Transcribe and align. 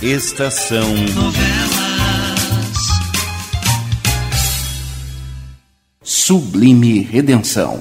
Estação 0.00 0.94
Novelas. 1.12 1.88
Sublime 6.04 7.00
Redenção. 7.00 7.80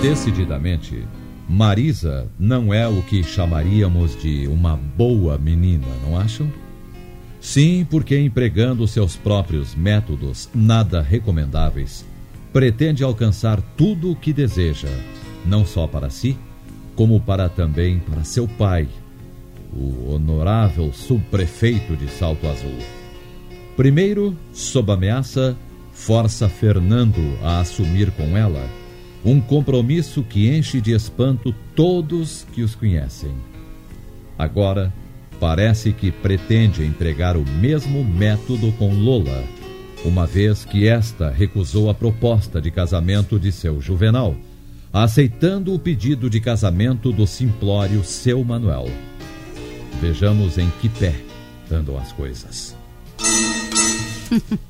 Decididamente, 0.00 1.06
Marisa 1.46 2.26
não 2.38 2.72
é 2.72 2.88
o 2.88 3.02
que 3.02 3.22
chamaríamos 3.22 4.18
de 4.18 4.48
uma 4.48 4.74
boa 4.74 5.36
menina, 5.36 5.86
não 6.02 6.18
acham? 6.18 6.50
Sim, 7.40 7.86
porque 7.88 8.18
empregando 8.18 8.86
seus 8.86 9.16
próprios 9.16 9.74
métodos 9.74 10.48
nada 10.54 11.00
recomendáveis, 11.00 12.04
pretende 12.52 13.02
alcançar 13.02 13.62
tudo 13.76 14.12
o 14.12 14.16
que 14.16 14.32
deseja, 14.32 14.88
não 15.46 15.64
só 15.64 15.86
para 15.86 16.10
si, 16.10 16.36
como 16.94 17.18
para 17.20 17.48
também 17.48 17.98
para 17.98 18.24
seu 18.24 18.46
pai, 18.46 18.86
o 19.72 20.12
honorável 20.12 20.92
subprefeito 20.92 21.96
de 21.96 22.08
Salto 22.08 22.46
Azul. 22.46 22.76
Primeiro, 23.76 24.36
sob 24.52 24.92
ameaça, 24.92 25.56
força 25.92 26.48
Fernando 26.48 27.38
a 27.42 27.60
assumir 27.60 28.10
com 28.10 28.36
ela 28.36 28.68
um 29.24 29.40
compromisso 29.40 30.22
que 30.22 30.48
enche 30.48 30.80
de 30.80 30.92
espanto 30.92 31.54
todos 31.74 32.46
que 32.52 32.62
os 32.62 32.74
conhecem. 32.74 33.32
Agora, 34.38 34.92
parece 35.40 35.92
que 35.92 36.12
pretende 36.12 36.84
empregar 36.84 37.36
o 37.36 37.44
mesmo 37.44 38.04
método 38.04 38.70
com 38.72 38.92
Lola, 38.92 39.42
uma 40.04 40.26
vez 40.26 40.66
que 40.66 40.86
esta 40.86 41.30
recusou 41.30 41.88
a 41.88 41.94
proposta 41.94 42.60
de 42.60 42.70
casamento 42.70 43.38
de 43.38 43.50
seu 43.50 43.80
Juvenal, 43.80 44.36
aceitando 44.92 45.74
o 45.74 45.78
pedido 45.78 46.28
de 46.28 46.40
casamento 46.40 47.10
do 47.10 47.26
simplório 47.26 48.04
seu 48.04 48.44
Manuel. 48.44 48.90
Vejamos 50.00 50.58
em 50.58 50.70
que 50.80 50.88
pé 50.88 51.14
andam 51.70 51.98
as 51.98 52.12
coisas. 52.12 52.76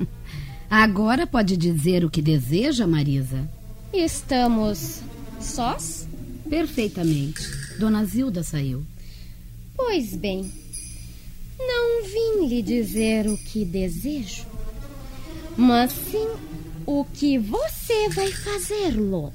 Agora 0.70 1.26
pode 1.26 1.56
dizer 1.56 2.04
o 2.04 2.10
que 2.10 2.22
deseja, 2.22 2.86
Marisa? 2.86 3.48
Estamos 3.92 5.00
sós? 5.40 6.06
Perfeitamente. 6.48 7.42
Dona 7.78 8.04
Zilda 8.04 8.42
saiu. 8.42 8.84
Pois 9.76 10.14
bem, 10.14 10.50
não 11.66 12.04
vim 12.04 12.46
lhe 12.46 12.62
dizer 12.62 13.26
o 13.28 13.36
que 13.36 13.64
desejo, 13.64 14.46
mas 15.56 15.92
sim 15.92 16.28
o 16.86 17.04
que 17.04 17.38
você 17.38 18.08
vai 18.08 18.32
fazer, 18.32 18.98
Lola. 18.98 19.32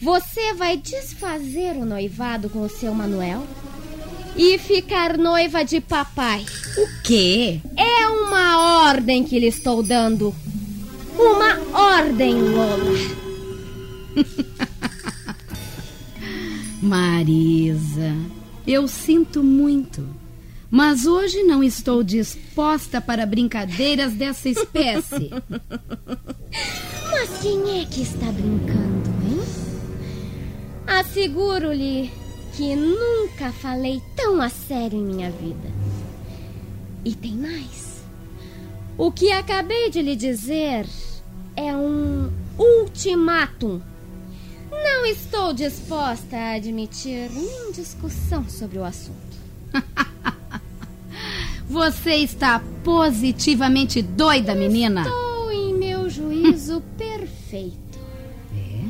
Você 0.00 0.52
vai 0.54 0.76
desfazer 0.76 1.76
o 1.76 1.84
noivado 1.84 2.50
com 2.50 2.62
o 2.62 2.68
seu 2.68 2.92
Manuel 2.94 3.46
e 4.36 4.58
ficar 4.58 5.16
noiva 5.16 5.64
de 5.64 5.80
papai. 5.80 6.44
O 6.76 7.02
quê? 7.02 7.60
É 7.76 8.06
uma 8.08 8.88
ordem 8.88 9.24
que 9.24 9.38
lhe 9.38 9.46
estou 9.46 9.82
dando. 9.82 10.34
Uma 11.16 11.58
ordem, 11.72 12.34
Lola. 12.34 12.92
Marisa, 16.82 18.12
eu 18.66 18.88
sinto 18.88 19.42
muito, 19.42 20.04
mas 20.72 21.04
hoje 21.04 21.42
não 21.42 21.62
estou 21.62 22.02
disposta 22.02 22.98
para 22.98 23.26
brincadeiras 23.26 24.14
dessa 24.14 24.48
espécie. 24.48 25.28
Mas 27.12 27.42
quem 27.42 27.82
é 27.82 27.84
que 27.84 28.00
está 28.00 28.32
brincando, 28.32 29.10
hein? 29.22 29.38
Asseguro-lhe 30.86 32.10
que 32.56 32.74
nunca 32.74 33.52
falei 33.52 34.00
tão 34.16 34.40
a 34.40 34.48
sério 34.48 34.98
em 34.98 35.04
minha 35.04 35.30
vida. 35.30 35.68
E 37.04 37.14
tem 37.14 37.32
mais. 37.32 38.02
O 38.96 39.12
que 39.12 39.30
acabei 39.30 39.90
de 39.90 40.00
lhe 40.00 40.16
dizer 40.16 40.86
é 41.54 41.76
um 41.76 42.32
ultimátum. 42.56 43.78
Não 44.70 45.04
estou 45.04 45.52
disposta 45.52 46.34
a 46.34 46.54
admitir 46.54 47.30
nem 47.30 47.72
discussão 47.72 48.48
sobre 48.48 48.78
o 48.78 48.84
assunto. 48.84 49.31
Você 51.72 52.16
está 52.16 52.62
positivamente 52.84 54.02
doida, 54.02 54.54
menina? 54.54 55.04
Estou 55.04 55.50
em 55.50 55.72
meu 55.72 56.10
juízo 56.10 56.82
perfeito. 56.98 57.98
É? 58.54 58.84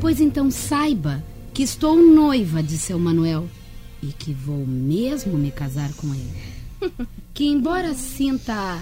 Pois 0.00 0.20
então 0.20 0.50
saiba 0.50 1.22
que 1.54 1.62
estou 1.62 1.96
noiva 1.96 2.64
de 2.64 2.78
seu 2.78 2.98
Manuel 2.98 3.46
e 4.02 4.08
que 4.08 4.32
vou 4.32 4.66
mesmo 4.66 5.38
me 5.38 5.52
casar 5.52 5.92
com 5.92 6.08
ele. 6.12 7.06
que 7.32 7.46
embora 7.46 7.94
sinta 7.94 8.76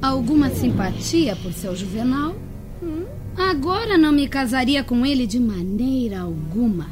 alguma 0.00 0.48
simpatia 0.50 1.34
por 1.34 1.52
seu 1.52 1.74
Juvenal, 1.74 2.36
hum, 2.80 3.06
agora 3.36 3.98
não 3.98 4.12
me 4.12 4.28
casaria 4.28 4.84
com 4.84 5.04
ele 5.04 5.26
de 5.26 5.40
maneira 5.40 6.20
alguma. 6.20 6.86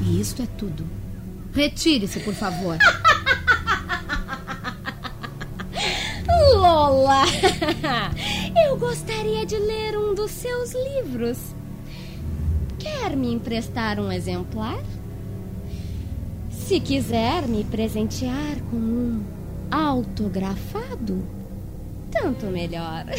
E 0.00 0.20
isto 0.20 0.42
é 0.42 0.46
tudo. 0.46 0.84
Retire-se, 1.52 2.20
por 2.20 2.34
favor. 2.34 2.78
Lola, 6.68 7.24
eu 8.68 8.76
gostaria 8.76 9.46
de 9.46 9.56
ler 9.56 9.96
um 9.96 10.14
dos 10.14 10.30
seus 10.30 10.74
livros. 10.74 11.38
Quer 12.78 13.16
me 13.16 13.32
emprestar 13.32 13.98
um 13.98 14.12
exemplar? 14.12 14.78
Se 16.50 16.78
quiser 16.78 17.48
me 17.48 17.64
presentear 17.64 18.60
com 18.70 18.76
um 18.76 19.24
autografado, 19.70 21.26
tanto 22.10 22.44
melhor. 22.48 23.06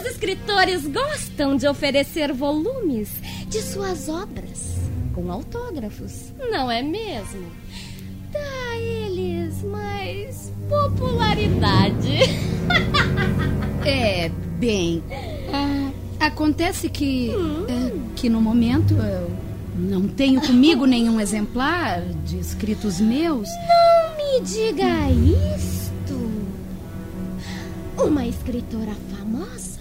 Os 0.00 0.06
escritores 0.10 0.84
gostam 0.88 1.56
de 1.56 1.68
oferecer 1.68 2.32
volumes 2.32 3.08
de 3.46 3.62
suas 3.62 4.08
obras 4.08 4.74
com 5.14 5.30
autógrafos, 5.30 6.32
não 6.50 6.68
é 6.68 6.82
mesmo? 6.82 7.46
Dá 8.32 8.72
a 8.72 8.80
eles 8.80 9.62
mais 9.62 10.55
popularidade. 10.68 12.18
é, 13.84 14.30
bem. 14.58 15.02
Uh, 15.48 15.92
acontece 16.20 16.88
que. 16.88 17.30
Hum. 17.30 17.64
Uh, 17.64 18.06
que 18.14 18.28
no 18.28 18.40
momento 18.40 18.94
eu 18.94 19.30
não 19.76 20.08
tenho 20.08 20.40
comigo 20.40 20.86
nenhum 20.86 21.20
exemplar 21.20 22.00
de 22.24 22.38
escritos 22.38 23.00
meus. 23.00 23.48
Não 23.48 24.16
me 24.16 24.40
diga 24.40 25.10
isto. 25.10 25.76
Uma 27.98 28.26
escritora 28.26 28.92
famosa 29.16 29.80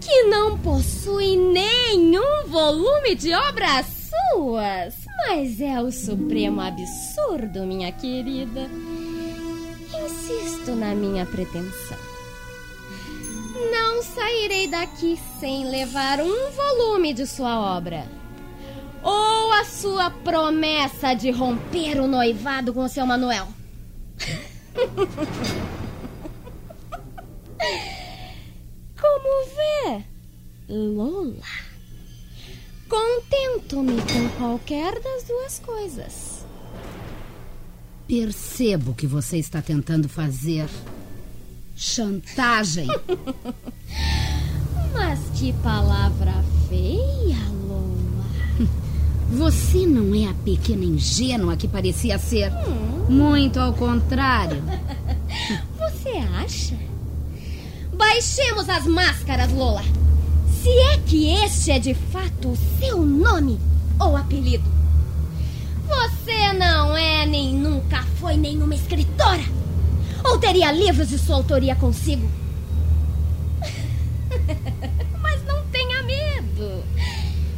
que 0.00 0.22
não 0.24 0.58
possui 0.58 1.36
nenhum 1.36 2.46
volume 2.48 3.14
de 3.14 3.34
obras 3.34 3.86
suas. 4.32 4.94
Mas 5.26 5.60
é 5.60 5.80
o 5.80 5.92
supremo 5.92 6.60
absurdo, 6.60 7.66
minha 7.66 7.92
querida. 7.92 8.68
Na 10.76 10.94
minha 10.94 11.26
pretensão. 11.26 11.98
Não 13.70 14.02
sairei 14.02 14.66
daqui 14.68 15.18
sem 15.38 15.68
levar 15.68 16.20
um 16.20 16.50
volume 16.50 17.12
de 17.12 17.26
sua 17.26 17.76
obra. 17.76 18.06
Ou 19.02 19.52
a 19.52 19.64
sua 19.64 20.10
promessa 20.10 21.14
de 21.14 21.30
romper 21.30 22.00
o 22.00 22.06
noivado 22.06 22.72
com 22.72 22.84
o 22.84 22.88
seu 22.88 23.04
Manuel. 23.06 23.48
Como 29.00 29.46
vê, 29.56 30.04
Lola? 30.68 31.70
Contento-me 32.88 34.00
com 34.02 34.28
qualquer 34.38 35.00
das 35.00 35.24
duas 35.24 35.58
coisas. 35.58 36.29
Percebo 38.10 38.92
que 38.92 39.06
você 39.06 39.36
está 39.36 39.62
tentando 39.62 40.08
fazer 40.08 40.68
chantagem. 41.76 42.88
Mas 44.92 45.20
que 45.36 45.52
palavra 45.62 46.44
feia, 46.68 47.38
Lola. 47.68 48.68
Você 49.30 49.86
não 49.86 50.12
é 50.12 50.28
a 50.28 50.34
pequena 50.34 50.84
ingênua 50.84 51.56
que 51.56 51.68
parecia 51.68 52.18
ser. 52.18 52.50
Hum. 52.50 53.06
Muito 53.08 53.60
ao 53.60 53.72
contrário. 53.74 54.60
Você 55.78 56.08
acha? 56.36 56.74
Baixemos 57.96 58.68
as 58.68 58.86
máscaras, 58.88 59.52
Lola. 59.52 59.84
Se 60.60 60.68
é 60.68 60.98
que 60.98 61.30
este 61.44 61.70
é 61.70 61.78
de 61.78 61.94
fato 61.94 62.48
o 62.48 62.58
seu 62.80 63.06
nome 63.06 63.56
ou 64.00 64.16
apelido. 64.16 64.79
Você 66.00 66.54
não 66.54 66.96
é 66.96 67.26
nem 67.26 67.52
nunca 67.52 68.02
foi 68.18 68.34
nenhuma 68.34 68.74
escritora. 68.74 69.42
Ou 70.24 70.38
teria 70.38 70.72
livros 70.72 71.10
de 71.10 71.18
sua 71.18 71.36
autoria 71.36 71.76
consigo. 71.76 72.26
Mas 75.20 75.44
não 75.44 75.62
tenha 75.66 76.02
medo. 76.02 76.82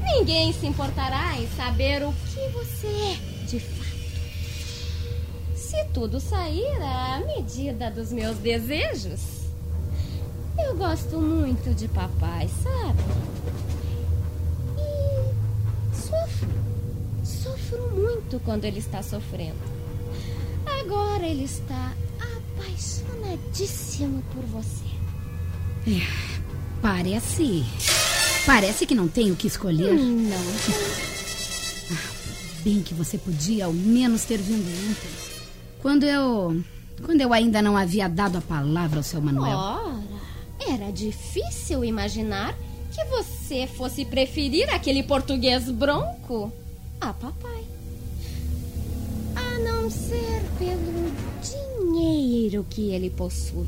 Ninguém 0.03 0.53
se 0.53 0.67
importará 0.67 1.39
em 1.39 1.47
saber 1.57 2.03
o 2.03 2.13
que 2.13 2.49
você 2.49 2.89
é 2.89 3.47
de 3.47 3.61
fato. 3.61 3.83
Se 5.55 5.85
tudo 5.95 6.19
sair 6.19 6.83
à 6.83 7.21
medida 7.25 7.93
dos 7.93 8.11
meus 8.11 8.39
desejos. 8.39 9.21
Eu 10.59 10.77
gosto 10.77 11.19
muito 11.19 11.73
de 11.73 11.87
papai, 11.87 12.51
sabe? 12.61 13.03
Sofro 17.73 17.91
muito 17.97 18.41
quando 18.45 18.65
ele 18.65 18.79
está 18.79 19.03
sofrendo. 19.03 19.57
Agora 20.81 21.27
ele 21.27 21.45
está 21.45 21.93
apaixonadíssimo 22.21 24.23
por 24.35 24.45
você. 24.45 24.85
É, 25.87 26.07
parece. 26.83 27.65
Parece 28.45 28.85
que 28.87 28.95
não 28.95 29.09
tem 29.09 29.31
o 29.31 29.37
que 29.37 29.47
escolher. 29.47 29.93
Hum, 29.95 30.29
Não. 30.29 31.97
Bem 32.63 32.83
que 32.83 32.95
você 32.95 33.19
podia 33.19 33.65
ao 33.65 33.73
menos 33.73 34.25
ter 34.25 34.39
vindo 34.39 34.69
ontem. 34.91 35.11
Quando 35.81 36.05
eu. 36.05 36.63
Quando 37.05 37.21
eu 37.21 37.33
ainda 37.33 37.61
não 37.61 37.77
havia 37.77 38.09
dado 38.09 38.39
a 38.39 38.41
palavra 38.41 39.01
ao 39.01 39.03
seu 39.03 39.21
Manuel. 39.21 39.57
Ora, 39.57 40.01
era 40.69 40.93
difícil 40.93 41.85
imaginar 41.85 42.55
que 42.93 43.05
você 43.07 43.67
fosse 43.67 44.05
preferir 44.05 44.73
aquele 44.73 45.03
português 45.03 45.69
bronco 45.71 46.53
a 47.03 47.13
papai. 47.13 47.65
A 49.35 49.59
não 49.59 49.91
ser 49.91 50.43
pelo 50.59 51.11
dinheiro 51.43 52.65
que 52.71 52.93
ele 52.93 53.11
possui. 53.11 53.67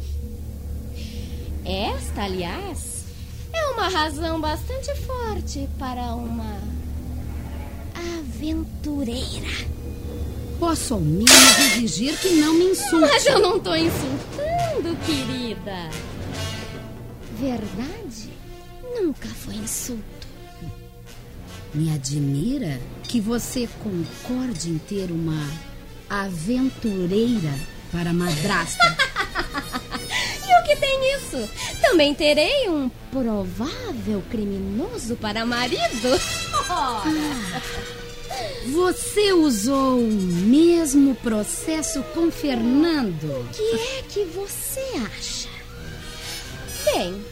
Esta, 1.65 2.25
aliás, 2.25 3.05
é 3.53 3.67
uma 3.71 3.89
razão 3.89 4.41
bastante 4.41 4.95
forte 5.01 5.69
para 5.79 6.15
uma 6.15 6.61
aventureira. 8.21 9.67
Posso 10.61 10.95
ao 10.95 11.01
menos 11.01 11.59
exigir 11.59 12.17
que 12.21 12.37
não 12.37 12.55
me 12.55 12.67
insulte. 12.67 13.01
Mas 13.01 13.27
eu 13.27 13.41
não 13.41 13.59
tô 13.59 13.75
insultando, 13.75 14.97
querida. 15.05 15.91
Verdade 17.39 18.35
nunca 18.95 19.29
foi 19.29 19.55
insulto. 19.57 20.24
Me 21.75 21.93
admira 21.93 22.81
que 23.03 23.21
você 23.21 23.69
concorde 23.83 24.71
em 24.71 24.79
ter 24.79 25.11
uma 25.11 25.51
aventureira 26.09 27.53
para 27.91 28.13
madrasta. 28.13 28.97
E 30.47 30.61
o 30.61 30.65
que 30.67 30.77
tem 30.77 31.15
isso? 31.17 31.49
Também 31.81 32.15
terei 32.15 32.69
um 32.69 32.91
provável 33.11 34.23
criminoso 34.31 35.17
para 35.17 35.45
marido? 35.47 36.21
Você 38.73 39.33
usou 39.33 39.99
o 39.99 40.13
mesmo 40.13 41.15
processo 41.17 42.03
com 42.15 42.31
Fernando. 42.31 43.25
O 43.25 43.49
que 43.53 43.75
é 43.75 44.03
que 44.09 44.25
você 44.25 44.81
acha? 45.07 45.49
Bem, 46.85 47.25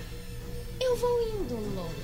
eu 0.81 0.97
vou 0.97 1.23
indo, 1.23 1.55
Lola. 1.77 2.02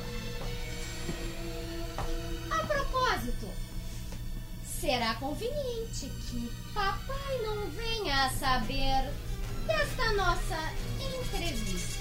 Será 4.81 5.15
conveniente 5.15 6.11
que 6.31 6.51
papai 6.73 7.43
não 7.43 7.69
venha 7.71 8.27
a 8.27 8.31
saber 8.31 9.13
desta 9.67 10.13
nossa 10.13 10.73
entrevista. 10.97 11.99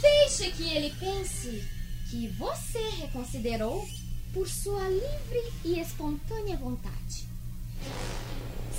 Deixe 0.00 0.50
que 0.50 0.68
ele 0.68 0.94
pense 0.98 1.64
que 2.10 2.28
você 2.38 2.78
reconsiderou 3.00 3.86
por 4.32 4.46
sua 4.46 4.86
livre 4.88 5.52
e 5.64 5.80
espontânea 5.80 6.56
vontade. 6.56 7.26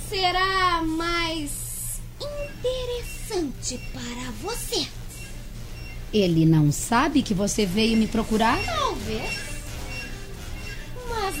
Será 0.08 0.82
mais 0.82 2.00
interessante 2.20 3.78
para 3.92 4.30
você. 4.40 4.86
Ele 6.12 6.46
não 6.46 6.72
sabe 6.72 7.22
que 7.22 7.34
você 7.34 7.66
veio 7.66 7.96
me 7.96 8.06
procurar? 8.06 8.58
Talvez. 8.64 9.47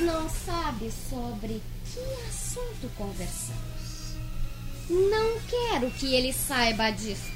Não 0.00 0.28
sabe 0.28 0.92
sobre 1.10 1.60
que 1.84 2.00
assunto 2.28 2.88
conversamos. 2.96 4.14
Não 4.88 5.40
quero 5.40 5.90
que 5.90 6.14
ele 6.14 6.32
saiba 6.32 6.90
disso. 6.90 7.32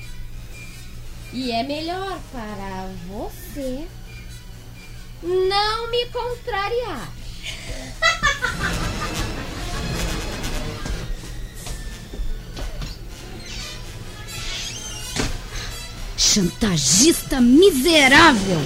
E 1.32 1.50
é 1.50 1.62
melhor 1.62 2.20
para 2.30 2.88
você 3.08 3.86
não 5.22 5.90
me 5.90 6.06
contrariar. 6.06 7.12
Chantagista 16.16 17.40
miserável! 17.40 18.60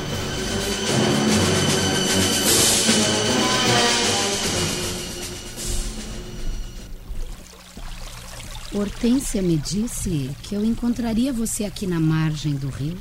Hortência 8.79 9.41
me 9.41 9.57
disse 9.57 10.31
que 10.43 10.55
eu 10.55 10.65
encontraria 10.65 11.33
você 11.33 11.65
aqui 11.65 11.87
na 11.87 11.99
margem 11.99 12.55
do 12.55 12.69
rio. 12.69 12.99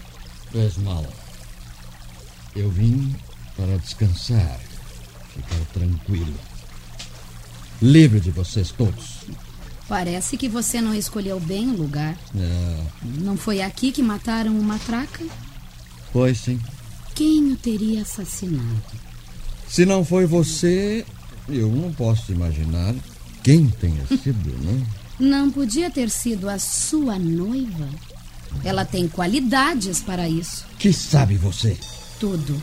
Fez 0.52 0.78
mal. 0.78 1.06
Eu 2.56 2.70
vim 2.72 3.14
para 3.58 3.78
descansar, 3.78 4.60
ficar 5.34 5.60
tranquilo. 5.74 6.34
Livre 7.82 8.22
de 8.22 8.32
vocês 8.32 8.72
todos. 8.72 9.26
Parece 9.88 10.38
que 10.38 10.48
você 10.48 10.80
não 10.80 10.96
escolheu 10.96 11.40
bem 11.40 11.70
o 11.70 11.76
lugar. 11.78 12.18
É, 12.36 12.80
Não 13.20 13.36
foi 13.36 13.62
aqui 13.62 13.92
que 13.92 14.02
mataram 14.02 14.58
o 14.58 14.64
matraca? 14.64 15.24
pois 16.14 16.38
sim. 16.40 16.60
Quem 17.14 17.52
o 17.52 17.58
teria 17.58 18.02
assassinado? 18.02 18.82
Se 19.68 19.86
não 19.86 20.06
foi 20.06 20.26
você, 20.26 21.06
eu 21.50 21.70
não 21.70 21.92
posso 21.92 22.32
imaginar 22.32 22.96
quem 23.44 23.68
tenha 23.68 24.06
sido, 24.08 24.50
né? 24.64 24.86
Não 25.20 25.50
podia 25.50 25.90
ter 25.90 26.10
sido 26.10 26.50
a 26.50 26.60
sua 26.60 27.18
noiva? 27.18 27.90
Ela 28.64 28.84
tem 28.84 29.08
qualidades 29.08 30.02
para 30.02 30.28
isso. 30.28 30.66
Que 30.78 30.92
sabe 30.92 31.36
você? 31.38 31.78
Tudo. 32.20 32.62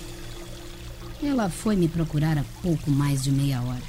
Ela 1.22 1.48
foi 1.48 1.76
me 1.76 1.88
procurar 1.88 2.36
há 2.36 2.44
pouco 2.60 2.90
mais 2.90 3.22
de 3.22 3.30
meia 3.30 3.62
hora. 3.62 3.82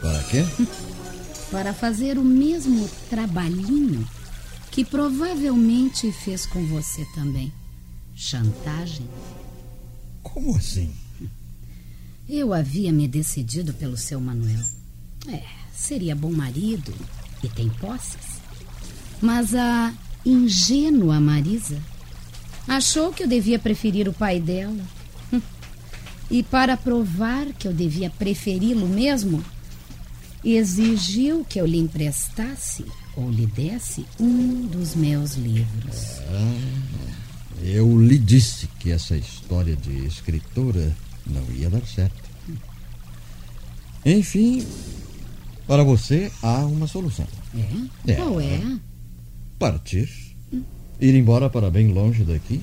Para 0.00 0.22
quê? 0.24 0.44
Para 1.50 1.72
fazer 1.72 2.18
o 2.18 2.24
mesmo 2.24 2.88
trabalhinho 3.08 4.06
que 4.70 4.84
provavelmente 4.84 6.12
fez 6.12 6.44
com 6.44 6.66
você 6.66 7.06
também. 7.14 7.52
Chantagem. 8.14 9.08
Como 10.22 10.56
assim? 10.56 10.92
Eu 12.28 12.52
havia 12.52 12.92
me 12.92 13.06
decidido 13.06 13.72
pelo 13.72 13.96
seu 13.96 14.20
Manuel. 14.20 14.64
É, 15.28 15.44
seria 15.72 16.14
bom 16.14 16.32
marido 16.32 16.92
e 17.42 17.48
tem 17.48 17.68
posses. 17.68 18.40
Mas 19.20 19.54
a 19.54 19.92
ingênua 20.24 21.20
Marisa 21.20 21.80
achou 22.66 23.12
que 23.12 23.22
eu 23.22 23.28
devia 23.28 23.58
preferir 23.58 24.08
o 24.08 24.12
pai 24.12 24.40
dela. 24.40 24.84
E 26.28 26.42
para 26.42 26.76
provar 26.76 27.46
que 27.52 27.68
eu 27.68 27.72
devia 27.72 28.10
preferi-lo 28.10 28.88
mesmo, 28.88 29.44
exigiu 30.44 31.44
que 31.48 31.60
eu 31.60 31.64
lhe 31.64 31.78
emprestasse 31.78 32.84
ou 33.16 33.30
lhe 33.30 33.46
desse 33.46 34.04
um 34.18 34.66
dos 34.66 34.96
meus 34.96 35.34
livros. 35.34 36.20
Eu 37.62 38.00
lhe 38.00 38.18
disse 38.18 38.68
que 38.80 38.90
essa 38.90 39.16
história 39.16 39.76
de 39.76 40.04
escritora 40.04 40.94
não 41.26 41.44
ia 41.54 41.70
dar 41.70 41.86
certo. 41.86 42.26
Enfim, 44.04 44.64
para 45.66 45.82
você 45.82 46.30
há 46.42 46.58
uma 46.64 46.86
solução. 46.86 47.26
É? 47.54 48.12
É. 48.12 48.14
Qual 48.16 48.40
é? 48.40 48.60
Partir. 49.58 50.08
Ir 51.00 51.14
embora 51.14 51.50
para 51.50 51.70
bem 51.70 51.92
longe 51.92 52.24
daqui. 52.24 52.62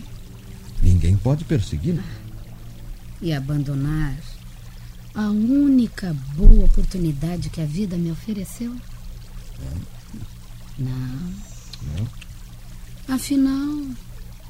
Ninguém 0.81 1.15
pode 1.15 1.45
persegui-lo. 1.45 2.03
E 3.21 3.31
abandonar 3.31 4.17
a 5.13 5.29
única 5.29 6.15
boa 6.35 6.65
oportunidade 6.65 7.49
que 7.49 7.61
a 7.61 7.65
vida 7.65 7.95
me 7.97 8.11
ofereceu? 8.11 8.75
Não. 10.79 11.33
Não? 11.97 13.15
Afinal, 13.15 13.95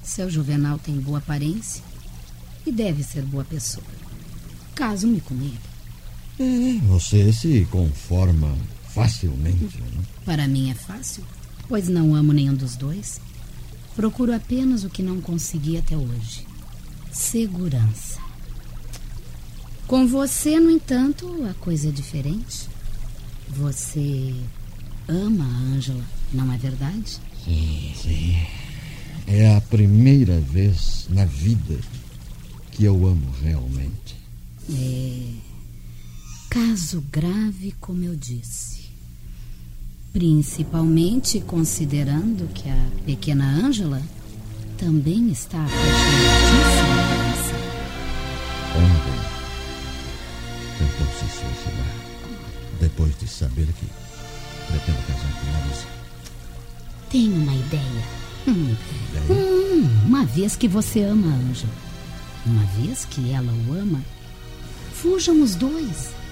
seu 0.02 0.30
Juvenal 0.30 0.80
tem 0.80 1.00
boa 1.00 1.18
aparência 1.18 1.84
e 2.66 2.72
deve 2.72 3.04
ser 3.04 3.24
boa 3.24 3.44
pessoa. 3.44 3.86
Caso-me 4.74 5.20
com 5.22 5.36
ele. 5.36 5.73
É, 6.40 6.80
você 6.88 7.32
se 7.32 7.68
conforma 7.70 8.56
facilmente. 8.94 9.78
Né? 9.78 10.04
Para 10.25 10.48
mim 10.48 10.70
é 10.70 10.74
fácil. 10.74 11.24
pois 11.68 11.88
não 11.88 12.16
amo 12.16 12.34
nenhum 12.34 12.54
dos 12.54 12.75
dois. 12.75 13.20
Procuro 13.96 14.34
apenas 14.34 14.84
o 14.84 14.90
que 14.90 15.04
não 15.04 15.22
consegui 15.22 15.78
até 15.78 15.96
hoje: 15.96 16.46
segurança. 17.12 18.20
Com 19.88 20.08
você, 20.08 20.60
no 20.60 20.72
entanto, 20.72 21.46
a 21.50 21.54
coisa 21.56 21.90
é 21.90 21.92
diferente. 21.92 22.68
Você 23.50 24.34
ama 25.08 25.44
a 25.44 25.75
Ângela, 25.75 26.04
não 26.34 26.52
é 26.52 26.58
verdade? 26.58 27.20
Sim, 27.44 27.94
sim. 28.02 28.38
É 29.28 29.56
a 29.56 29.62
primeira 29.62 30.40
vez 30.40 31.08
na 31.10 31.25
vida 31.25 31.78
que 32.72 32.86
eu 32.86 33.06
amo 33.06 33.30
realmente. 33.44 34.16
É. 34.72 35.23
Caso 36.74 37.03
grave, 37.12 37.75
como 37.80 38.03
eu 38.03 38.15
disse. 38.15 38.89
Principalmente 40.12 41.39
considerando 41.39 42.51
que 42.51 42.68
a 42.68 42.89
pequena 43.06 43.46
Ângela 43.46 44.01
também 44.80 45.30
está 45.30 45.60
apaixonadíssima 45.60 46.98
por 47.10 47.22
você. 47.30 47.53
Ontem 48.80 49.20
tentou 50.80 51.06
se 51.13 51.27
suicidar 51.38 51.94
depois 52.80 53.20
de 53.20 53.27
saber 53.27 53.68
que 53.68 53.86
pretendo 54.65 54.98
casar 55.06 55.32
com 55.42 55.51
Marisa. 55.51 55.88
Tenho 57.12 57.36
uma 57.36 57.53
ideia. 57.53 58.03
Hum, 58.48 58.75
hum, 59.30 60.08
uma 60.08 60.25
vez 60.25 60.56
que 60.56 60.68
você 60.68 61.03
ama 61.03 61.27
a 61.27 61.36
Ângela, 61.36 61.74
uma 62.48 62.63
vez 62.82 63.06
que 63.06 63.30
ela 63.30 63.53
o 63.70 63.74
ama, 63.75 64.03
fujam 64.92 65.39
os 65.44 65.53
dois. 65.53 66.23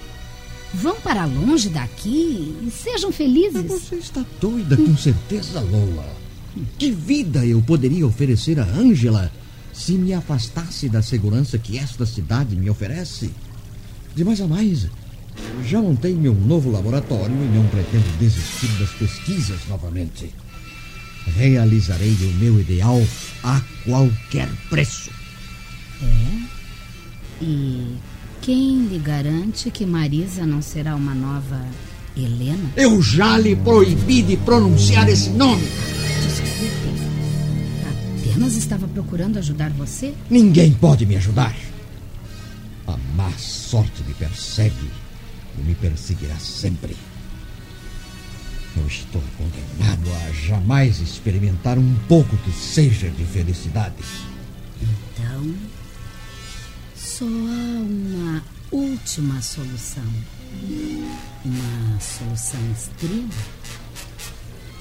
Vão 0.74 1.00
para 1.00 1.26
longe 1.26 1.68
daqui 1.68 2.56
e 2.62 2.70
sejam 2.70 3.12
felizes. 3.12 3.64
Você 3.64 3.96
está 3.96 4.24
doida, 4.40 4.76
com 4.76 4.96
certeza, 4.96 5.60
Lola. 5.60 6.16
Que 6.78 6.90
vida 6.90 7.44
eu 7.44 7.60
poderia 7.62 8.06
oferecer 8.06 8.58
a 8.58 8.64
Ângela 8.64 9.30
se 9.72 9.92
me 9.92 10.12
afastasse 10.12 10.88
da 10.88 11.02
segurança 11.02 11.58
que 11.58 11.78
esta 11.78 12.06
cidade 12.06 12.56
me 12.56 12.68
oferece? 12.68 13.30
De 14.14 14.24
mais 14.24 14.40
a 14.40 14.46
mais, 14.46 14.88
já 15.64 15.80
montei 15.80 16.14
meu 16.14 16.34
novo 16.34 16.70
laboratório 16.70 17.34
e 17.34 17.56
não 17.56 17.66
pretendo 17.68 18.18
desistir 18.18 18.68
das 18.78 18.90
pesquisas 18.90 19.60
novamente. 19.68 20.32
Realizarei 21.36 22.12
o 22.12 22.34
meu 22.34 22.60
ideal 22.60 23.00
a 23.42 23.60
qualquer 23.84 24.48
preço. 24.68 25.10
É? 26.02 27.44
E 27.44 27.96
quem 28.42 28.86
lhe 28.88 28.98
garante 28.98 29.70
que 29.70 29.86
Marisa 29.86 30.44
não 30.44 30.60
será 30.60 30.96
uma 30.96 31.14
nova 31.14 31.64
Helena? 32.16 32.72
Eu 32.76 33.00
já 33.00 33.38
lhe 33.38 33.54
proibi 33.54 34.20
de 34.20 34.36
pronunciar 34.36 35.08
esse 35.08 35.30
nome. 35.30 35.62
Desculpe. 36.20 36.72
Apenas 38.20 38.56
estava 38.56 38.88
procurando 38.88 39.38
ajudar 39.38 39.70
você? 39.70 40.12
Ninguém 40.28 40.72
pode 40.72 41.06
me 41.06 41.16
ajudar. 41.16 41.54
A 42.88 42.96
má 43.14 43.30
sorte 43.38 44.02
me 44.02 44.12
persegue 44.14 44.90
e 45.56 45.62
me 45.62 45.76
perseguirá 45.76 46.36
sempre. 46.36 46.96
Eu 48.76 48.86
estou 48.88 49.22
condenado 49.38 50.10
a 50.26 50.32
jamais 50.32 51.00
experimentar 51.00 51.78
um 51.78 51.94
pouco 52.08 52.36
que 52.38 52.50
seja 52.50 53.08
de 53.08 53.24
felicidade. 53.24 53.94
Então, 54.82 55.54
só 57.18 57.26
há 57.26 57.28
uma 57.28 58.42
última 58.70 59.42
solução. 59.42 60.02
Uma 61.44 62.00
solução 62.00 62.60
extrema. 62.72 63.28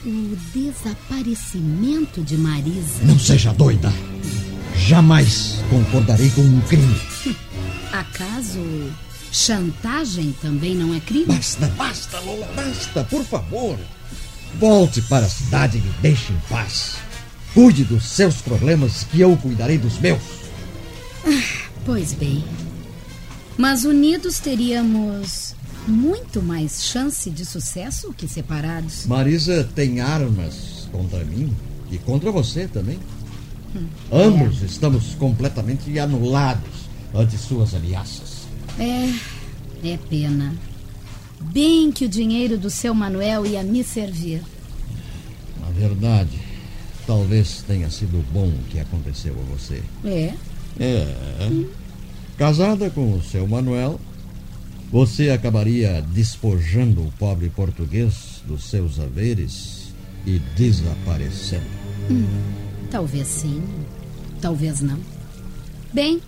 O 0.06 0.38
desaparecimento 0.54 2.22
de 2.24 2.38
Marisa. 2.38 3.04
Não 3.04 3.20
seja 3.20 3.54
doida. 3.54 3.92
Jamais 4.78 5.58
concordarei 5.70 6.30
com 6.30 6.42
um 6.42 6.62
crime. 6.62 7.02
Acaso 7.92 8.62
chantagem 9.30 10.34
também 10.42 10.74
não 10.74 10.94
é 10.96 11.02
crime? 11.02 11.26
Basta, 11.26 11.68
basta, 11.78 12.20
Lola, 12.22 12.48
basta, 12.56 13.04
por 13.04 13.26
favor. 13.26 13.78
Volte 14.58 15.02
para 15.02 15.26
a 15.26 15.30
cidade 15.30 15.80
e 15.80 15.82
me 15.82 15.94
deixe 16.02 16.32
em 16.32 16.40
paz. 16.50 16.96
Cuide 17.54 17.84
dos 17.84 18.06
seus 18.06 18.36
problemas 18.36 19.06
que 19.12 19.20
eu 19.20 19.36
cuidarei 19.36 19.78
dos 19.78 20.00
meus. 20.00 20.22
Pois 21.86 22.14
bem. 22.14 22.44
Mas 23.58 23.86
unidos 23.86 24.40
teríamos 24.40 25.56
muito 25.88 26.42
mais 26.42 26.84
chance 26.84 27.30
de 27.30 27.46
sucesso 27.46 28.14
que 28.14 28.28
separados. 28.28 29.06
Marisa 29.06 29.68
tem 29.76 30.00
armas 30.00 30.88
contra 30.92 31.24
mim 31.24 31.54
e 31.92 31.98
contra 31.98 32.32
você 32.32 32.68
também. 32.68 33.00
Ambos 34.12 34.62
estamos 34.62 35.16
completamente 35.16 35.98
anulados 35.98 36.90
ante 37.14 37.38
suas 37.38 37.74
ameaças. 37.74 38.42
É, 38.78 39.10
é 39.88 39.98
pena. 40.10 40.54
Bem 41.40 41.92
que 41.92 42.06
o 42.06 42.10
dinheiro 42.10 42.58
do 42.58 42.70
seu 42.70 42.94
Manuel 42.94 43.46
ia 43.46 43.64
me 43.64 43.84
servir. 43.84 44.42
Na 45.60 45.70
verdade, 45.72 46.40
talvez 47.08 47.64
tenha 47.66 47.90
sido 47.90 48.24
bom 48.32 48.48
o 48.48 48.64
que 48.70 48.80
aconteceu 48.80 49.34
a 49.34 49.56
você. 49.56 49.82
É? 50.06 50.34
É. 50.80 51.06
Casada 52.38 52.90
com 52.90 53.14
o 53.14 53.22
seu 53.22 53.48
Manuel, 53.48 54.00
você 54.92 55.30
acabaria 55.30 56.02
despojando 56.02 57.02
o 57.02 57.12
pobre 57.18 57.50
português 57.50 58.42
dos 58.46 58.66
seus 58.66 59.00
haveres 59.00 59.94
e 60.26 60.40
desaparecendo. 60.56 61.64
Talvez 62.90 63.28
sim, 63.28 63.64
talvez 64.42 64.82
não. 64.82 65.00
Bem, 65.94 66.22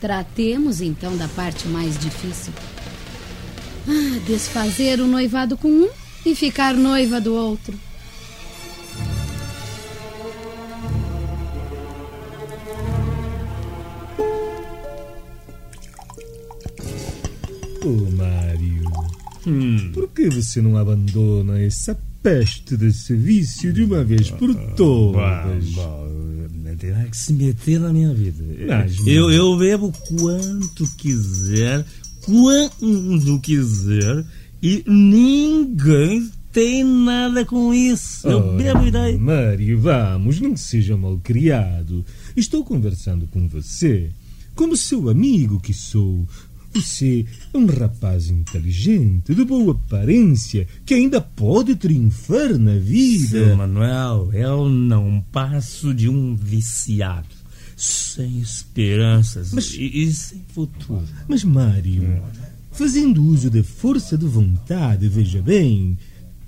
tratemos 0.00 0.80
então 0.80 1.16
da 1.16 1.28
parte 1.28 1.68
mais 1.68 1.98
difícil. 1.98 2.52
Ah, 3.86 4.18
desfazer 4.26 5.00
o 5.00 5.06
noivado 5.06 5.56
com 5.56 5.68
um 5.68 5.88
e 6.24 6.34
ficar 6.34 6.74
noiva 6.74 7.20
do 7.20 7.34
outro. 7.34 7.78
Ô, 17.84 18.10
Mário, 18.12 18.82
por 19.92 20.08
que 20.08 20.30
você 20.30 20.62
não 20.62 20.78
abandona 20.78 21.60
essa 21.60 21.94
peste 22.22 22.78
desse 22.78 23.14
vício 23.14 23.74
de 23.74 23.82
uma 23.82 24.02
vez 24.02 24.30
por 24.30 24.54
todas? 24.74 25.66
Terá 26.78 27.04
que 27.04 27.16
se 27.16 27.34
meter 27.34 27.78
na 27.78 27.92
minha 27.92 28.14
vida. 28.14 28.42
Mas, 28.66 29.06
eu, 29.06 29.30
eu 29.30 29.58
bebo 29.58 29.92
quanto 30.08 30.86
quiser, 30.96 31.84
quando 32.24 33.38
quiser, 33.40 34.24
e 34.62 34.82
ninguém 34.86 36.30
tem 36.52 36.82
nada 36.82 37.44
com 37.44 37.74
isso. 37.74 38.26
Eu 38.26 38.56
bebo 38.56 38.86
e 38.86 38.90
daí. 38.90 39.18
Mário, 39.18 39.78
vamos, 39.78 40.40
não 40.40 40.56
seja 40.56 40.96
mal 40.96 41.18
criado. 41.22 42.02
Estou 42.34 42.64
conversando 42.64 43.26
com 43.26 43.46
você 43.46 44.10
como 44.54 44.74
seu 44.74 45.10
amigo 45.10 45.60
que 45.60 45.74
sou. 45.74 46.26
Você 46.74 47.24
é 47.52 47.56
um 47.56 47.66
rapaz 47.66 48.28
inteligente, 48.28 49.32
de 49.32 49.44
boa 49.44 49.72
aparência, 49.72 50.66
que 50.84 50.92
ainda 50.92 51.20
pode 51.20 51.76
triunfar 51.76 52.58
na 52.58 52.74
vida. 52.74 53.28
Seu 53.28 53.56
Manuel, 53.56 54.30
eu 54.32 54.68
não 54.68 55.24
passo 55.30 55.94
de 55.94 56.08
um 56.08 56.34
viciado. 56.34 57.28
Sem 57.76 58.40
esperanças 58.40 59.52
e, 59.74 60.04
e 60.04 60.12
sem 60.12 60.42
futuro. 60.48 61.04
Mas, 61.28 61.44
Mário, 61.44 62.22
fazendo 62.72 63.24
uso 63.24 63.50
da 63.50 63.62
força 63.62 64.18
de 64.18 64.26
vontade, 64.26 65.08
veja 65.08 65.40
bem, 65.42 65.96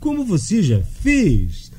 como 0.01 0.25
você 0.25 0.63
já 0.63 0.81
fez. 0.81 1.71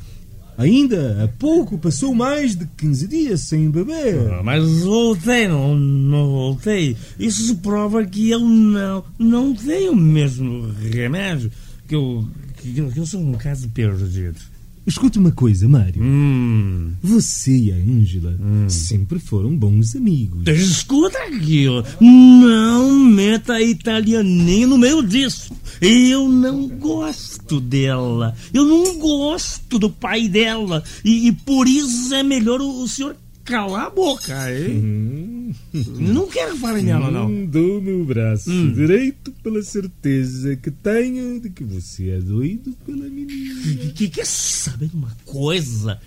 Ainda 0.57 1.23
há 1.23 1.27
pouco 1.27 1.77
passou 1.77 2.15
mais 2.15 2.55
de 2.55 2.65
15 2.77 3.07
dias 3.07 3.41
sem 3.41 3.69
beber. 3.69 4.17
Ah, 4.31 4.41
Mas 4.43 4.63
voltei, 4.81 5.47
não, 5.47 5.75
não 5.77 6.27
voltei. 6.31 6.97
Isso 7.19 7.55
prova 7.57 8.03
que 8.05 8.31
eu 8.31 8.39
não, 8.39 9.03
não 9.19 9.53
tenho 9.53 9.91
o 9.91 9.95
mesmo 9.95 10.67
remédio. 10.91 11.51
Que 11.87 11.95
eu, 11.95 12.27
que, 12.57 12.77
eu- 12.77 12.91
que 12.91 12.99
eu 12.99 13.05
sou 13.05 13.21
um 13.21 13.33
caso 13.33 13.69
perdido. 13.69 14.39
Escute 14.87 15.19
uma 15.19 15.33
coisa, 15.33 15.67
Mário. 15.67 16.01
Hum. 16.01 16.93
Você 17.03 17.51
e 17.51 17.71
a 17.73 17.75
Ângela 17.75 18.39
sempre 18.69 19.19
foram 19.19 19.53
bons 19.53 19.97
amigos. 19.97 20.47
Escuta 20.47 21.17
aqui, 21.23 21.67
ó. 21.67 21.83
não 21.99 22.97
meta 22.97 23.61
italianinha 23.61 24.65
no 24.65 24.77
meio 24.77 25.03
disso. 25.03 25.53
Eu 25.81 26.29
não 26.29 26.69
gosto 26.69 27.59
dela. 27.59 28.33
Eu 28.53 28.63
não 28.63 28.97
gosto 28.97 29.77
do 29.77 29.89
pai 29.89 30.29
dela. 30.29 30.81
E, 31.03 31.27
e 31.27 31.31
por 31.33 31.67
isso 31.67 32.13
é 32.15 32.23
melhor 32.23 32.61
o, 32.61 32.81
o 32.81 32.87
senhor 32.87 33.13
calar 33.43 33.87
a 33.87 33.89
boca, 33.89 34.51
hein? 34.51 34.77
Hum, 34.83 35.36
Não 35.73 36.27
quero 36.27 36.53
que 36.53 36.59
fale 36.59 36.81
nela, 36.81 37.09
não. 37.11 37.45
Dou 37.45 37.81
meu 37.81 38.03
braço 38.05 38.49
Hum. 38.51 38.71
direito 38.73 39.31
pela 39.43 39.61
certeza 39.61 40.55
que 40.55 40.69
tenho 40.71 41.39
de 41.39 41.49
que 41.49 41.63
você 41.63 42.09
é 42.11 42.19
doido 42.19 42.73
pela 42.85 43.05
menina. 43.09 43.91
Que 43.95 44.09
quer 44.09 44.25
saber 44.25 44.89
uma 44.93 45.15
coisa? 45.25 45.99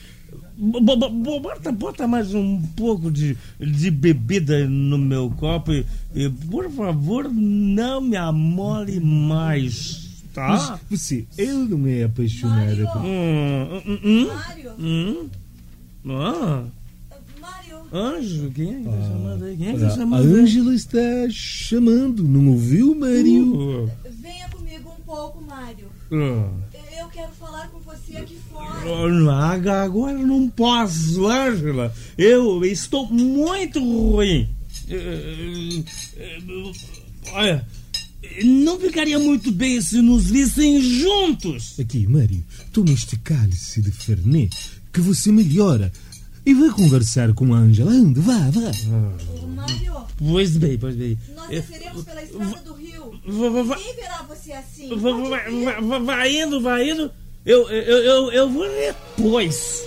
Bo- 0.57 0.81
bo- 0.81 0.97
bo- 1.11 1.41
Bota, 1.41 1.73
bota 1.73 2.07
mais 2.07 2.35
um 2.35 2.61
pouco 2.77 3.11
de, 3.11 3.37
de 3.59 3.91
bebida 3.91 4.69
no 4.69 4.99
meu 4.99 5.31
copo 5.31 5.73
e, 5.73 5.87
e, 6.15 6.29
por 6.29 6.71
favor, 6.71 7.31
não 7.33 8.01
me 8.03 8.17
amole 8.17 9.01
mais, 9.01 10.23
tá? 10.35 10.79
Mas 10.91 11.01
você, 11.01 11.25
ele 11.39 11.53
não 11.53 11.87
é 11.87 12.03
apaixonada 12.05 12.87
por... 12.89 13.01
Hum, 13.03 13.83
hum, 13.87 13.99
hum, 14.05 14.27
Mário, 14.27 14.71
hum. 14.79 15.29
Ah, 16.05 16.09
Mário, 16.09 16.73
anjo, 17.93 18.51
quem 18.55 18.75
é 18.75 18.79
que 18.79 18.85
tá 18.85 18.91
chamando 19.09 19.45
aí? 19.45 19.57
Quem 19.57 19.69
é 19.69 19.73
que 19.75 19.81
tá 19.81 19.87
A 19.87 19.91
chamando 19.97 20.27
aí? 20.29 20.41
Ângela 20.41 20.75
está 20.75 20.99
chamando, 21.31 22.23
não 22.25 22.49
ouviu, 22.53 22.95
Mário? 22.95 23.55
Uh, 23.85 23.91
venha 24.21 24.49
comigo 24.49 24.91
um 24.99 25.03
pouco, 25.05 25.43
Mário. 25.43 25.87
uh. 26.11 26.71
Eu 27.01 27.09
quero 27.09 27.33
falar 27.33 27.69
com 27.71 27.81
você 27.81 28.17
aqui 28.19 28.37
fora. 28.51 29.33
Aga- 29.53 29.83
Agora 29.83 30.19
não 30.19 30.49
posso, 30.49 31.27
Ângela. 31.27 31.93
Eu 32.17 32.65
estou 32.65 33.11
muito 33.11 33.81
ruim. 33.81 34.49
Eh, 34.89 35.83
Olha, 37.33 37.67
não 38.45 38.79
ficaria 38.79 39.19
muito 39.19 39.51
bem 39.51 39.81
se 39.81 40.01
nos 40.03 40.31
vissem 40.31 40.81
juntos. 40.81 41.79
Aqui, 41.81 42.07
Mário, 42.07 42.45
toma 42.73 42.91
este 42.91 43.17
cálice 43.19 43.81
de 43.81 43.91
Fernet 43.91 44.55
que 44.93 45.01
você 45.01 45.31
melhora. 45.33 45.91
E 46.45 46.55
vai 46.55 46.71
conversar 46.71 47.33
com 47.35 47.53
a 47.55 47.59
Ângela. 47.59 47.91
Ande, 47.93 48.21
vá, 48.21 48.33
vá. 48.51 48.71
Ô, 49.43 49.47
Mário, 49.49 49.95
Pois 50.19 50.57
bem, 50.57 50.79
pois 50.79 50.97
bem. 50.97 51.19
nós 51.35 51.51
Eh, 51.51 51.61
desceremos 51.61 52.05
pela 52.05 52.23
estrada 52.23 52.61
do 52.63 52.75
rio. 52.75 53.21
va- 53.27 53.49
va- 53.51 53.63
va- 53.63 53.77
Ninguém 53.77 53.95
verá 53.97 54.23
você 54.29 54.53
assim. 54.53 54.89
va- 54.89 54.97
Pode 55.13 55.29
va- 55.31 55.39
vir. 55.39 55.65
va- 55.65 55.81
va- 55.81 55.99
Vai 55.99 56.37
indo, 56.43 56.61
vai 56.61 56.91
indo. 56.91 57.11
Eu, 57.45 57.69
eu, 57.71 57.99
eu, 57.99 58.33
eu 58.33 58.51
vou 58.51 58.67
depois. 58.69 59.83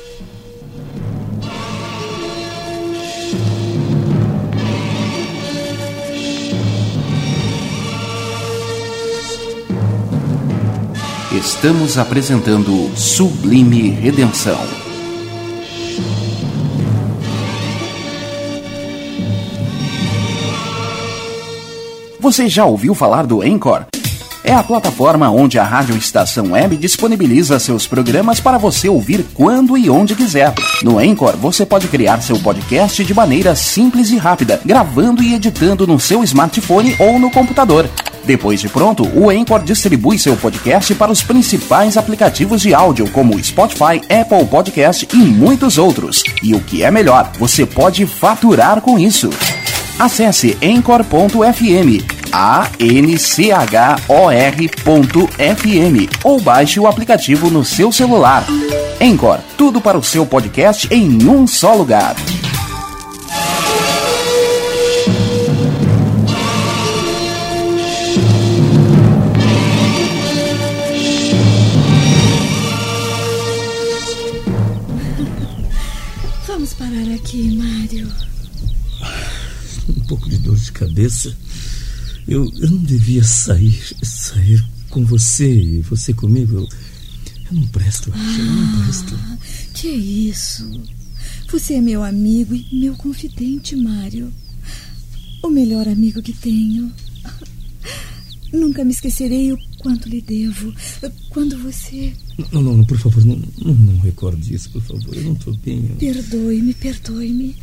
Estamos 11.32 11.98
apresentando 11.98 12.92
Sublime 12.96 13.90
Redenção. 13.90 14.83
Você 22.24 22.48
já 22.48 22.64
ouviu 22.64 22.96
falar 22.96 23.28
do 23.28 23.42
Anchor? 23.42 23.84
É 24.46 24.54
a 24.54 24.64
plataforma 24.64 25.30
onde 25.30 25.60
a 25.60 25.64
Rádio 25.66 25.98
Estação 25.98 26.54
Web 26.54 26.78
disponibiliza 26.78 27.60
seus 27.60 27.86
programas 27.86 28.40
para 28.40 28.58
você 28.58 28.88
ouvir 28.88 29.26
quando 29.34 29.78
e 29.78 29.90
onde 29.90 30.16
quiser. 30.16 30.54
No 30.82 31.00
Anchor, 31.00 31.36
você 31.36 31.66
pode 31.66 31.90
criar 31.90 32.22
seu 32.22 32.40
podcast 32.40 33.04
de 33.04 33.14
maneira 33.14 33.58
simples 33.58 34.10
e 34.10 34.16
rápida, 34.16 34.62
gravando 34.64 35.22
e 35.22 35.34
editando 35.34 35.86
no 35.86 36.00
seu 36.00 36.24
smartphone 36.24 36.96
ou 36.98 37.20
no 37.20 37.30
computador. 37.30 37.90
Depois 38.24 38.62
de 38.62 38.70
pronto, 38.70 39.06
o 39.20 39.30
Anchor 39.30 39.62
distribui 39.62 40.18
seu 40.18 40.38
podcast 40.38 40.96
para 40.96 41.12
os 41.12 41.22
principais 41.22 41.98
aplicativos 41.98 42.62
de 42.62 42.74
áudio, 42.74 43.10
como 43.10 43.38
Spotify, 43.44 44.00
Apple 44.10 44.46
Podcast 44.50 45.10
e 45.14 45.18
muitos 45.18 45.78
outros. 45.78 46.24
E 46.42 46.56
o 46.56 46.62
que 46.62 46.86
é 46.86 46.90
melhor, 46.90 47.34
você 47.38 47.66
pode 47.66 48.06
faturar 48.06 48.80
com 48.80 48.98
isso. 48.98 49.30
Acesse 50.00 50.58
anchor.fm, 50.62 52.13
A-N-C-H-O-R.fm 52.34 53.30
ou 56.24 56.42
baixe 56.42 56.80
o 56.80 56.88
aplicativo 56.88 57.52
no 57.52 57.64
seu 57.64 57.92
celular. 57.92 58.44
Anchor, 59.00 59.40
tudo 59.56 59.80
para 59.80 60.00
o 60.00 60.04
seu 60.04 60.26
podcast 60.26 60.88
em 60.92 61.30
um 61.30 61.46
só 61.46 61.76
lugar. 61.76 62.16
Vamos 76.48 76.74
parar 76.74 77.14
aqui, 77.14 77.56
Mário. 77.56 78.08
um 79.88 80.08
pouco 80.08 80.28
de 80.28 80.38
dor 80.38 80.56
de 80.56 80.72
cabeça. 80.72 81.38
Eu, 82.28 82.50
eu 82.60 82.72
não 82.72 82.78
devia 82.84 83.24
sair, 83.24 83.82
sair 84.02 84.64
com 84.90 85.04
você 85.06 85.52
e 85.54 85.82
você 85.82 86.14
comigo. 86.14 86.56
Eu, 86.56 86.68
eu 87.52 87.54
não 87.60 87.68
presto, 87.68 88.12
Ângela, 88.14 88.48
eu 88.48 88.54
não 88.56 88.84
presto. 88.84 89.20
Que 89.74 89.88
isso? 89.90 90.82
Você 91.52 91.76
é 91.76 91.82
meu 91.82 92.04
amigo 92.04 92.56
e 92.56 92.68
meu 92.80 92.96
confidente, 92.96 93.76
Mário. 93.76 94.32
O 95.44 95.50
melhor 95.50 95.88
amigo 95.88 96.22
que 96.22 96.34
tenho. 96.34 96.92
Nunca 98.52 98.86
me 98.86 98.92
esquecerei 98.92 99.52
o 99.52 99.58
quanto 99.80 100.08
lhe 100.08 100.22
devo. 100.22 100.74
Quando 101.30 101.58
você. 101.58 102.14
Não, 102.52 102.62
não, 102.62 102.78
não, 102.78 102.86
por 102.86 102.98
favor, 103.00 103.26
não, 103.26 103.36
não, 103.58 103.74
não 103.74 104.00
recorde 104.00 104.54
isso, 104.54 104.70
por 104.70 104.82
favor. 104.84 105.16
Eu 105.16 105.24
não 105.24 105.34
estou 105.34 105.56
bem. 105.58 105.84
eu- 105.90 105.96
Perdoe-me, 105.98 106.74
perdoe-me. 106.76 107.56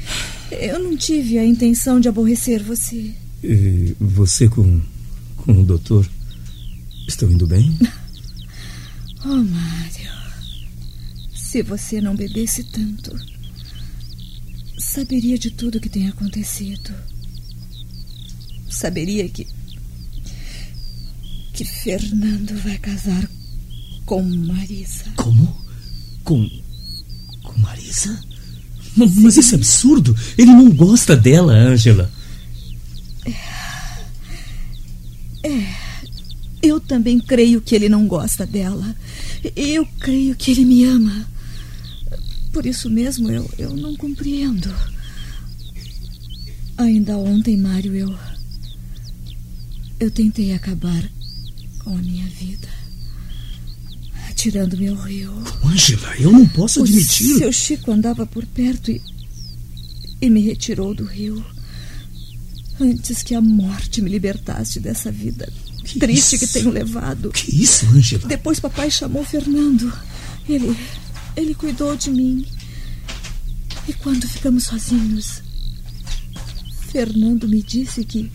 Eu 0.50 0.82
não 0.82 0.96
tive 0.96 1.38
a 1.38 1.44
intenção 1.46 2.00
de 2.00 2.08
aborrecer 2.08 2.62
você. 2.62 3.12
E 3.42 3.96
você 3.98 4.48
com, 4.48 4.80
com 5.36 5.60
o 5.60 5.64
doutor 5.64 6.08
estão 7.06 7.30
indo 7.30 7.46
bem? 7.46 7.76
Oh, 9.22 9.36
Mário. 9.36 10.10
Se 11.34 11.62
você 11.62 12.00
não 12.00 12.16
bebesse 12.16 12.64
tanto, 12.64 13.14
saberia 14.78 15.38
de 15.38 15.50
tudo 15.50 15.78
que 15.78 15.90
tem 15.90 16.08
acontecido. 16.08 16.90
Saberia 18.70 19.28
que. 19.28 19.46
que 21.52 21.66
Fernando 21.66 22.58
vai 22.62 22.78
casar 22.78 23.28
com 24.06 24.22
Marisa. 24.22 25.04
Como? 25.16 25.54
Com. 26.24 26.48
com 27.42 27.60
Marisa? 27.60 28.18
Mas, 28.96 29.14
mas 29.16 29.36
isso 29.36 29.54
é 29.54 29.58
absurdo! 29.58 30.16
Ele 30.38 30.50
não 30.50 30.70
gosta 30.70 31.14
dela, 31.14 31.52
Ângela. 31.52 32.10
Eu 36.62 36.78
também 36.80 37.18
creio 37.18 37.60
que 37.60 37.74
ele 37.74 37.88
não 37.88 38.06
gosta 38.06 38.46
dela. 38.46 38.94
Eu 39.56 39.86
creio 39.98 40.36
que 40.36 40.50
ele 40.50 40.64
me 40.64 40.84
ama. 40.84 41.26
Por 42.52 42.66
isso 42.66 42.90
mesmo 42.90 43.30
eu, 43.30 43.48
eu 43.58 43.74
não 43.76 43.96
compreendo. 43.96 44.72
Ainda 46.76 47.16
ontem, 47.16 47.56
Mário, 47.56 47.94
eu. 47.94 48.14
Eu 49.98 50.10
tentei 50.10 50.52
acabar 50.52 51.02
com 51.84 51.90
a 51.96 51.98
minha 52.02 52.26
vida. 52.26 52.68
Tirando 54.34 54.76
meu 54.76 54.94
rio. 54.94 55.32
Ângela, 55.64 56.16
eu 56.18 56.32
não 56.32 56.46
posso 56.48 56.80
O 56.80 56.84
admitir. 56.84 57.36
seu 57.38 57.52
Chico 57.52 57.92
andava 57.92 58.26
por 58.26 58.44
perto 58.46 58.90
e. 58.90 59.00
e 60.20 60.30
me 60.30 60.40
retirou 60.40 60.94
do 60.94 61.04
rio. 61.04 61.44
Antes 62.80 63.22
que 63.22 63.34
a 63.34 63.40
morte 63.40 64.00
me 64.00 64.08
libertasse 64.08 64.80
dessa 64.80 65.12
vida 65.12 65.52
Que 65.84 65.98
triste 65.98 66.38
que 66.38 66.44
isso? 66.44 66.54
tenho 66.54 66.70
levado. 66.70 67.30
Que 67.30 67.62
isso, 67.62 67.84
Ângela? 67.86 68.26
Depois 68.26 68.58
papai 68.58 68.90
chamou 68.90 69.22
Fernando. 69.24 69.92
Ele. 70.48 70.74
ele 71.36 71.54
cuidou 71.54 71.94
de 71.96 72.10
mim. 72.10 72.46
E 73.86 73.92
quando 73.92 74.26
ficamos 74.26 74.64
sozinhos, 74.64 75.42
Fernando 76.90 77.46
me 77.48 77.62
disse 77.62 78.04
que. 78.04 78.30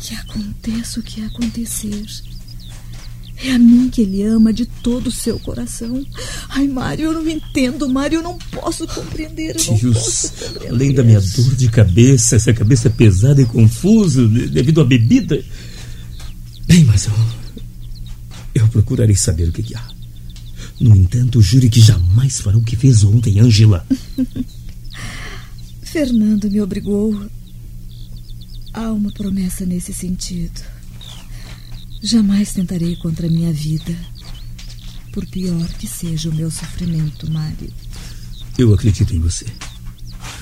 que 0.00 0.14
aconteça 0.14 1.00
o 1.00 1.02
que 1.02 1.22
acontecer. 1.24 2.04
É 3.44 3.52
a 3.52 3.58
mim 3.58 3.90
que 3.90 4.00
ele 4.02 4.22
ama 4.22 4.52
de 4.52 4.64
todo 4.64 5.08
o 5.08 5.12
seu 5.12 5.38
coração. 5.40 6.04
Ai, 6.56 6.68
Mário, 6.68 7.06
eu 7.06 7.12
não 7.14 7.28
entendo, 7.28 7.88
Mário, 7.88 8.18
eu 8.18 8.22
não 8.22 8.38
posso 8.38 8.86
compreender. 8.86 9.56
Eu 9.56 9.76
Deus, 9.76 10.30
compreender. 10.30 10.68
além 10.70 10.94
da 10.94 11.02
minha 11.02 11.20
dor 11.20 11.54
de 11.56 11.68
cabeça, 11.68 12.36
essa 12.36 12.52
cabeça 12.54 12.88
pesada 12.88 13.42
e 13.42 13.46
confusa 13.46 14.26
de- 14.28 14.48
devido 14.48 14.80
à 14.80 14.84
bebida. 14.84 15.42
Bem, 16.66 16.84
mas 16.84 17.06
eu. 17.06 17.12
Eu 18.54 18.68
procurarei 18.68 19.16
saber 19.16 19.48
o 19.48 19.52
que, 19.52 19.62
que 19.64 19.74
há. 19.74 19.84
No 20.80 20.94
entanto, 20.96 21.42
jure 21.42 21.68
que 21.68 21.80
jamais 21.80 22.40
fará 22.40 22.56
o 22.56 22.62
que 22.62 22.76
fez 22.76 23.02
ontem, 23.02 23.40
Ângela. 23.40 23.84
Fernando 25.82 26.50
me 26.50 26.60
obrigou. 26.60 27.28
Há 28.72 28.92
uma 28.92 29.10
promessa 29.12 29.64
nesse 29.66 29.92
sentido. 29.92 30.60
Jamais 32.02 32.52
tentarei 32.52 32.96
contra 32.96 33.26
a 33.26 33.30
minha 33.30 33.52
vida. 33.52 33.94
Por 35.14 35.24
pior 35.26 35.68
que 35.78 35.86
seja 35.86 36.28
o 36.28 36.34
meu 36.34 36.50
sofrimento, 36.50 37.30
Mário. 37.30 37.72
Eu 38.58 38.74
acredito 38.74 39.14
em 39.14 39.20
você. 39.20 39.46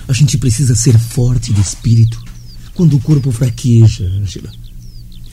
A 0.08 0.14
gente 0.14 0.38
precisa 0.38 0.74
ser 0.74 0.98
forte 0.98 1.52
de 1.52 1.60
espírito 1.60 2.18
quando 2.72 2.96
o 2.96 3.00
corpo 3.00 3.30
fraqueja, 3.30 4.06
Angela. 4.06 4.50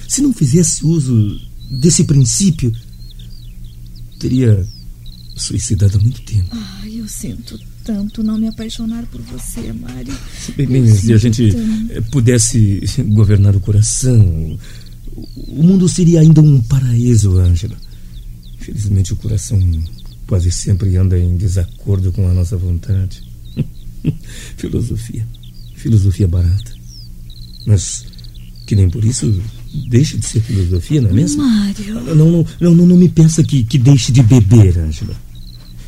Se 0.10 0.22
não 0.22 0.34
fizesse 0.34 0.86
uso 0.86 1.40
desse 1.72 2.04
princípio, 2.04 2.70
teria 4.20 4.68
suicidado 5.38 5.98
há 5.98 6.02
muito 6.02 6.22
tempo. 6.24 6.50
Ai, 6.52 7.00
eu 7.00 7.08
sinto 7.08 7.58
tanto 7.86 8.22
não 8.22 8.38
me 8.38 8.48
apaixonar 8.48 9.06
por 9.06 9.22
você, 9.22 9.72
Mário. 9.72 10.14
Bem, 10.56 10.94
se 10.94 11.14
a 11.14 11.18
gente 11.18 11.52
tanto. 11.52 12.12
Pudesse 12.12 12.84
governar 13.08 13.56
o 13.56 13.60
coração, 13.62 14.60
o 15.16 15.64
mundo 15.64 15.88
seria 15.88 16.20
ainda 16.20 16.42
um 16.42 16.62
paraíso, 16.62 17.40
Ângela. 17.40 17.78
Infelizmente, 18.70 19.14
o 19.14 19.16
coração 19.16 19.60
quase 20.28 20.52
sempre 20.52 20.96
anda 20.96 21.18
em 21.18 21.36
desacordo 21.36 22.12
com 22.12 22.28
a 22.28 22.34
nossa 22.34 22.56
vontade. 22.56 23.24
filosofia. 24.58 25.28
Filosofia 25.76 26.28
barata. 26.28 26.72
Mas 27.66 28.06
que 28.68 28.76
nem 28.76 28.88
por 28.90 29.04
isso 29.04 29.42
deixe 29.88 30.18
de 30.18 30.26
ser 30.26 30.42
filosofia, 30.42 31.02
não 31.02 31.10
é 31.10 31.14
mesmo? 31.14 31.44
Mário. 31.44 31.96
Não, 32.16 32.16
não, 32.16 32.46
não, 32.60 32.86
não, 32.86 32.98
me 32.98 33.10
pensa 33.10 33.44
que, 33.44 33.64
que 33.64 33.80
deixe 33.80 34.12
de 34.12 34.22
beber, 34.22 34.78
Ângela. 34.78 35.16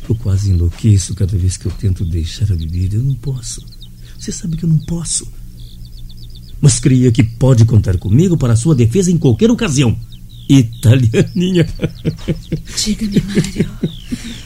Eu 0.08 0.16
quase 0.16 0.50
enlouqueço 0.50 1.14
cada 1.14 1.36
vez 1.38 1.56
que 1.56 1.66
eu 1.66 1.72
tento 1.72 2.04
deixar 2.04 2.50
a 2.52 2.56
bebida. 2.56 2.96
Eu 2.96 3.04
não 3.04 3.14
posso. 3.14 3.64
Você 4.18 4.32
sabe 4.32 4.56
que 4.56 4.64
eu 4.64 4.68
não 4.68 4.78
posso. 4.78 5.26
Mas 6.60 6.80
creia 6.80 7.12
que 7.12 7.22
pode 7.22 7.64
contar 7.64 7.96
comigo 7.98 8.36
para 8.36 8.54
a 8.54 8.56
sua 8.56 8.74
defesa 8.74 9.10
em 9.10 9.18
qualquer 9.18 9.50
ocasião. 9.50 9.96
Italianinha. 10.58 11.66
Diga-me, 12.84 13.20
Mário. 13.20 13.70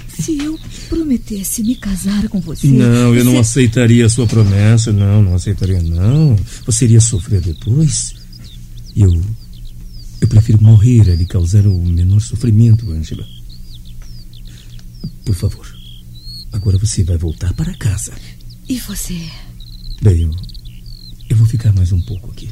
Se 0.08 0.38
eu 0.38 0.58
prometesse 0.88 1.62
me 1.62 1.74
casar 1.74 2.28
com 2.28 2.40
você. 2.40 2.66
Não, 2.68 3.14
eu 3.14 3.24
você... 3.24 3.24
não 3.24 3.38
aceitaria 3.38 4.06
a 4.06 4.08
sua 4.08 4.26
promessa. 4.26 4.92
Não, 4.92 5.22
não 5.22 5.34
aceitaria, 5.34 5.82
não. 5.82 6.36
Você 6.64 6.84
iria 6.84 7.00
sofrer 7.00 7.40
depois. 7.40 8.14
Eu. 8.96 9.12
Eu 10.20 10.28
prefiro 10.28 10.62
morrer 10.62 11.10
a 11.10 11.14
lhe 11.14 11.26
causar 11.26 11.66
o 11.66 11.84
menor 11.84 12.20
sofrimento, 12.20 12.90
Angela. 12.90 13.26
Por 15.24 15.34
favor, 15.34 15.66
agora 16.52 16.78
você 16.78 17.04
vai 17.04 17.18
voltar 17.18 17.52
para 17.52 17.74
casa. 17.74 18.12
E 18.68 18.78
você? 18.80 19.20
Bem, 20.00 20.22
eu, 20.22 20.30
eu 21.28 21.36
vou 21.36 21.46
ficar 21.46 21.72
mais 21.74 21.92
um 21.92 22.00
pouco 22.00 22.30
aqui. 22.30 22.48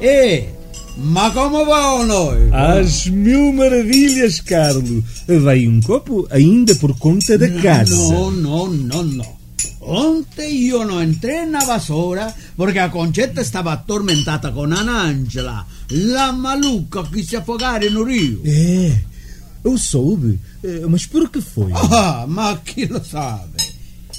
Ei, 0.00 0.48
mas 0.96 1.34
como 1.34 1.64
vão 1.64 2.06
nós? 2.06 2.52
Às 2.52 3.06
mil 3.06 3.52
maravilhas, 3.52 4.40
Carlos. 4.40 5.04
Vai 5.26 5.66
um 5.66 5.80
copo 5.82 6.26
ainda 6.30 6.74
por 6.76 6.98
conta 6.98 7.36
da 7.36 7.50
casa. 7.60 7.94
Não, 7.94 8.30
não, 8.30 8.66
não, 8.68 9.02
não. 9.02 9.40
Ontem 9.80 10.68
eu 10.68 10.86
não 10.86 11.02
entrei 11.02 11.44
na 11.46 11.60
vassoura 11.60 12.34
porque 12.56 12.78
a 12.78 12.88
Concetta 12.88 13.40
estava 13.40 13.72
atormentada 13.72 14.52
com 14.52 14.64
Ana 14.64 15.02
Angela, 15.04 15.66
la 15.90 16.32
maluca 16.32 17.02
que 17.04 17.22
se 17.22 17.36
afogare 17.36 17.90
no 17.90 18.04
rio. 18.04 18.40
É, 18.44 18.92
eu 19.62 19.76
soube. 19.78 20.38
Eh, 20.62 20.86
mas 20.88 21.06
por 21.06 21.28
que 21.28 21.40
foi? 21.40 21.72
Ah, 21.90 22.24
ma 22.26 22.58
chi 22.64 22.86
lo 22.86 23.02
sabe? 23.02 23.58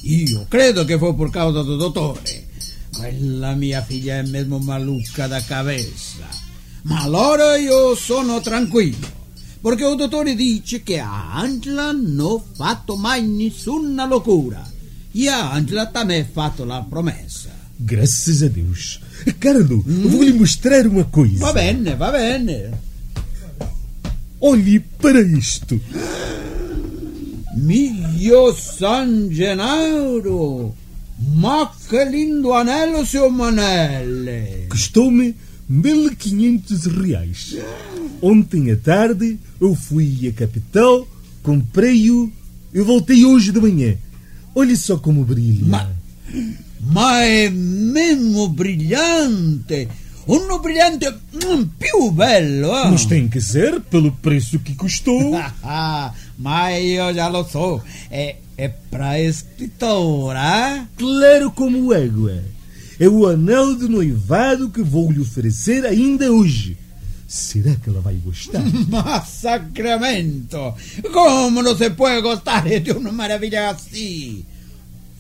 Io 0.04 0.46
credo 0.50 0.86
che 0.86 0.98
foi 0.98 1.14
por 1.14 1.30
causa 1.32 1.64
do 1.64 1.78
dottore. 1.78 2.48
Quella 2.92 3.54
mia 3.56 3.82
figlia 3.82 4.18
è 4.18 4.24
mesmo 4.24 4.60
maluca 4.60 5.28
da 5.28 5.42
cabeça. 5.42 6.28
Ma 6.84 7.02
allora 7.02 7.56
io 7.58 7.96
sono 7.96 8.42
tranquillo. 8.42 9.20
Perché 9.62 9.86
il 9.86 9.96
dottore 9.96 10.34
dice 10.36 10.82
che 10.82 11.00
a 11.00 11.36
Angela 11.36 11.92
non 11.92 12.20
ho 12.20 12.44
fatto 12.56 12.96
mai 12.96 13.28
nessuna 13.28 14.06
locura. 14.06 14.68
E 15.12 15.28
a 15.28 15.52
Angela 15.52 15.86
também 15.88 16.26
fatto 16.26 16.66
la 16.66 16.84
promessa. 16.88 17.50
Graças 17.78 18.42
a 18.42 18.48
Deus. 18.48 19.00
Carlo, 19.40 19.84
hum? 19.88 20.08
vou 20.10 20.24
lhe 20.24 20.34
mostrar 20.34 20.88
uma 20.88 21.04
coisa. 21.06 21.46
Va 21.46 21.54
bene, 21.54 21.96
va 21.96 22.12
bene. 22.12 22.72
Olhe 24.44 24.80
para 24.80 25.22
isto. 25.22 25.80
Mio 27.56 28.52
San 28.56 29.30
Genaro! 29.30 30.76
Ma 31.36 31.72
che 31.88 32.10
lindo 32.10 32.52
anello, 32.54 33.06
seu 33.06 33.30
Manelle! 33.30 34.66
Custou-me 34.68 35.36
1500 35.70 36.90
reais. 36.90 37.58
Ontem 38.20 38.72
à 38.72 38.76
tarde 38.76 39.38
eu 39.60 39.76
fui 39.76 40.28
à 40.28 40.32
capital, 40.32 41.08
comprei-o 41.44 42.32
e 42.74 42.82
voltei 42.82 43.24
hoje 43.24 43.52
de 43.52 43.62
manhã. 43.62 43.96
Olhe 44.56 44.76
só 44.76 44.98
como 44.98 45.24
brilha. 45.24 45.64
Ma, 45.68 45.88
ma 46.80 47.24
è 47.24 47.48
mesmo 47.48 48.50
brilhante! 48.50 49.88
Um 50.28 50.60
brilhante 50.60 51.08
um, 51.46 51.66
più 51.66 52.12
bello, 52.12 52.76
eh? 52.76 52.90
Mas 52.92 53.06
tem 53.06 53.28
que 53.28 53.42
ser 53.42 53.82
pelo 53.82 54.12
preço 54.12 54.60
que 54.60 54.76
custou. 54.76 55.32
Mas 56.38 56.86
eu 56.86 57.14
já 57.14 57.28
lo 57.28 57.44
sou. 57.44 57.82
É, 58.10 58.36
é 58.58 58.68
para 58.68 59.20
escritora. 59.20 60.88
Claro 60.98 61.52
como 61.52 61.94
égua. 61.94 62.44
É 63.00 63.08
o 63.08 63.28
anel 63.28 63.76
de 63.76 63.88
noivado 63.88 64.70
que 64.70 64.84
vou 64.84 65.12
lhe 65.12 65.20
oferecer 65.20 65.86
ainda 65.86 66.32
hoje. 66.32 66.78
Será 67.28 67.74
que 67.76 67.90
ela 67.90 68.02
vai 68.02 68.16
gostar? 68.16 68.62
Mas 68.90 69.28
sacramento! 69.30 70.76
Como 71.14 71.64
não 71.64 71.76
se 71.76 71.90
pode 71.92 72.22
gostar 72.22 72.68
de 72.68 72.92
uma 72.92 73.12
maravilha 73.12 73.70
assim? 73.70 74.46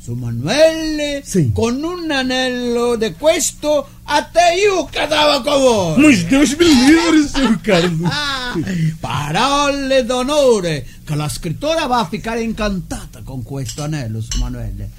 Su 0.03 0.13
Manuele 0.13 1.21
sì. 1.23 1.51
con 1.53 1.83
un 1.83 2.09
anello 2.09 2.95
di 2.95 3.13
questo 3.19 3.87
a 4.01 4.23
te 4.23 4.59
io 4.59 4.85
cadava 4.91 5.43
con 5.43 5.59
voi. 5.61 6.01
Mas 6.01 6.25
Deus 6.25 6.55
me 6.55 6.65
livre, 6.65 7.27
seu 7.27 7.59
Carlos. 7.61 8.09
Parole 8.99 10.03
d'onore 10.03 10.87
che 11.03 11.15
la 11.15 11.29
scrittora 11.29 11.85
va 11.85 11.99
a 11.99 12.07
ficare 12.07 12.41
incantata 12.41 13.21
con 13.23 13.43
questo 13.43 13.83
anello, 13.83 14.21
su 14.21 14.39
Manuele. 14.39 14.89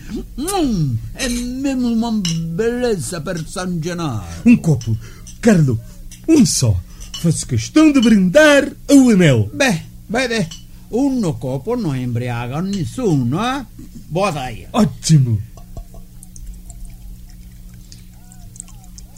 Mm, 0.40 0.94
è 1.14 1.28
mesmo 1.28 1.88
uma 1.88 2.12
beleza 2.12 3.20
per 3.22 3.44
San 3.44 3.80
Genaro. 3.80 4.22
Um 4.44 4.60
copo. 4.60 4.96
Carlo, 5.40 5.80
um 6.28 6.46
só. 6.46 6.80
Faço 7.20 7.44
questão 7.44 7.90
de 7.90 8.00
brindar 8.00 8.70
o 8.88 9.10
anel. 9.10 9.50
Beh, 9.52 9.82
beh, 10.06 10.28
beh. 10.28 10.61
Un 10.92 11.38
copo 11.38 11.74
non 11.74 11.96
embriaga 11.96 12.60
nessuno, 12.60 13.40
eh? 13.42 13.64
Bota 14.08 14.42
aí. 14.42 14.66
Ótimo. 14.72 15.40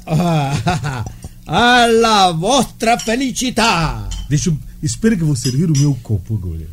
Ah, 0.06 1.02
alla 1.46 2.30
vostra 2.30 2.96
felicità. 2.96 4.06
Deixa 4.28 4.50
eu... 4.50 4.58
Espera 4.82 5.16
que 5.16 5.22
eu 5.22 5.26
vou 5.26 5.34
servir 5.34 5.68
o 5.68 5.76
meu 5.76 5.94
copo 6.02 6.36
agora. 6.36 6.68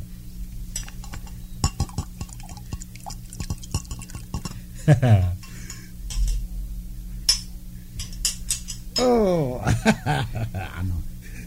oh. 8.99 9.61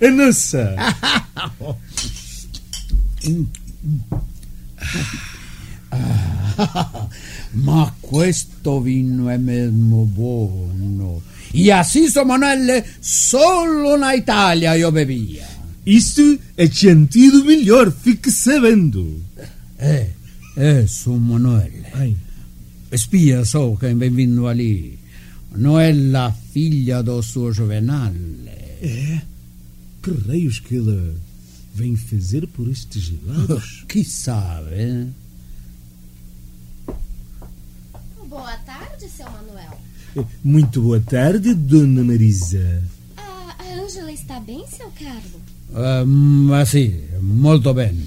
É 0.00 0.10
nossa. 0.10 0.74
Ma 7.52 7.94
questo 8.00 8.80
vino 8.80 9.28
è 9.28 9.36
mesmo 9.36 10.04
buono. 10.04 11.22
E 11.52 11.70
assim, 11.70 12.08
São 12.08 12.26
Manuel, 12.26 12.84
solo 13.00 13.96
na 13.96 14.16
Itália 14.16 14.76
eu 14.76 14.90
bebia. 14.90 15.46
Isso 15.86 16.38
é 16.56 16.66
sentido 16.66 17.44
melhor, 17.44 17.92
fique 17.92 18.30
sabendo. 18.30 19.22
É, 19.78 20.08
é, 20.56 20.86
São 20.86 21.18
Manuel. 21.18 21.70
Ai. 21.92 22.16
Spia 22.92 23.44
só 23.44 23.74
quem 23.76 23.96
vem 23.96 24.10
vindo 24.10 24.46
ali. 24.46 24.98
Não 25.56 25.78
é 25.78 25.92
a 26.16 26.32
filha 26.52 27.02
do 27.02 27.22
suo 27.22 27.52
Juvenale. 27.52 28.48
É? 28.82 29.20
Que 30.02 30.10
raios 30.26 30.58
que 30.58 30.76
ela 30.76 31.14
vem 31.74 31.96
fazer 31.96 32.46
por 32.46 32.68
estes 32.68 33.12
lados? 33.24 33.84
que 33.88 34.04
sabe? 34.04 35.08
Boa 38.28 38.56
tarde, 38.58 39.08
seu 39.08 39.26
Manuel. 39.30 39.80
Muito 40.42 40.80
boa 40.80 41.00
tarde, 41.00 41.52
dona 41.54 42.04
Marisa. 42.04 42.82
Ah, 43.16 43.56
a 43.58 43.82
Ângela 43.82 44.12
está 44.12 44.38
bem, 44.38 44.64
seu 44.68 44.90
Carlo? 44.92 45.40
Uh, 45.70 46.06
mas 46.06 46.68
sim, 46.68 47.02
muito 47.20 47.74
bem. 47.74 48.06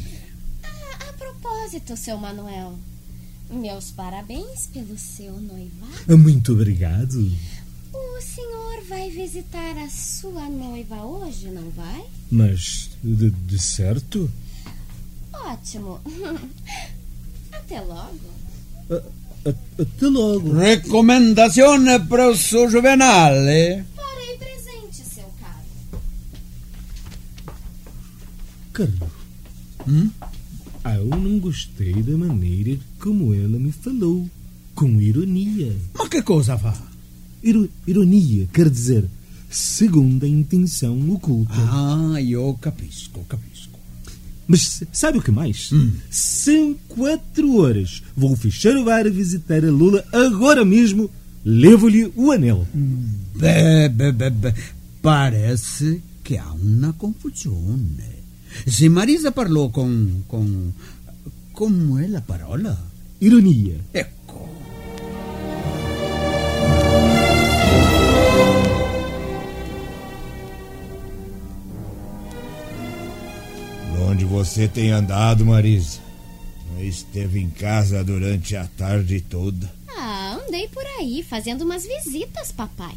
Ah, 0.64 1.10
a 1.10 1.14
propósito, 1.14 1.98
seu 1.98 2.18
Manuel, 2.18 2.78
Meus 3.50 3.92
parabéns 3.92 4.68
pelo 4.74 4.98
seu 4.98 5.32
noivado. 5.40 6.18
Muito 6.18 6.52
obrigado. 6.52 7.32
O 8.00 8.22
senhor 8.22 8.84
vai 8.90 9.10
visitar 9.10 9.76
a 9.78 9.90
sua 9.90 10.48
noiva 10.50 10.98
hoje, 11.04 11.48
não 11.50 11.70
vai? 11.72 12.04
Mas, 12.32 12.90
de, 13.04 13.32
de 13.32 13.60
certo? 13.60 14.30
Ótimo. 15.34 16.00
Até 17.52 17.82
logo. 17.82 18.20
A- 18.92 19.50
a- 19.50 19.82
até 19.82 20.08
logo. 20.08 20.54
Recomendazione 20.54 22.00
pro 22.08 22.36
suo 22.36 22.70
Juvenale. 22.70 23.84
Farei 23.96 24.38
presente, 24.38 25.04
seu 25.04 25.26
caro. 25.42 26.02
Carlos. 28.74 29.10
Hum? 29.88 30.12
Ah, 30.84 30.96
eu 30.96 31.06
não 31.06 31.40
gostei 31.40 31.94
da 32.04 32.16
maneira 32.18 32.80
como 33.00 33.34
ela 33.34 33.58
me 33.60 33.72
falou. 33.72 34.30
Com 34.76 35.02
ironia. 35.02 35.76
Ma 35.98 36.08
che 36.08 36.22
cosa 36.22 36.58
fa? 36.58 36.87
Iro- 37.44 37.70
ironia 37.86 38.48
quer 38.52 38.70
dizer 38.70 39.06
segunda 39.50 40.28
intenção 40.28 41.10
oculta. 41.12 41.54
Ah, 41.56 42.20
io 42.20 42.54
capisco, 42.56 43.24
capisco. 43.28 43.78
Mas 44.48 44.84
sabe 44.92 45.18
o 45.18 45.22
que 45.22 45.32
mais? 45.32 45.70
São 46.10 46.76
quatro 46.88 47.58
horas. 47.58 48.02
Vou 48.16 48.36
fechar 48.36 48.76
o 48.78 48.86
bar 48.86 49.06
e 49.06 49.10
visitar 49.10 49.64
a 49.64 49.70
Lula 49.72 50.04
agora 50.12 50.64
mesmo. 50.64 51.10
Levo-lhe 51.44 52.12
o 52.16 52.32
anel. 52.32 52.66
Beh, 53.36 53.90
beh, 53.90 54.12
beh, 54.12 54.30
beh, 54.32 54.54
parece 55.02 56.02
che 56.24 56.38
ha 56.38 56.52
una 56.54 56.94
confusione. 56.94 58.16
Se 58.66 58.90
Marisa 58.90 59.32
parlò 59.32 59.70
con... 59.70 60.24
con... 60.28 60.74
come 61.52 62.06
è 62.06 62.08
la 62.08 62.22
parola? 62.22 62.90
Ironia. 63.20 63.76
Ecco. 63.92 64.17
Você 74.38 74.68
tem 74.68 74.92
andado, 74.92 75.44
Marisa? 75.44 76.00
Não 76.72 76.84
esteve 76.84 77.40
em 77.40 77.50
casa 77.50 78.04
durante 78.04 78.56
a 78.56 78.66
tarde 78.68 79.20
toda. 79.20 79.72
Ah, 79.90 80.38
andei 80.48 80.68
por 80.68 80.84
aí 81.00 81.24
fazendo 81.28 81.64
umas 81.64 81.84
visitas, 81.88 82.52
papai. 82.52 82.94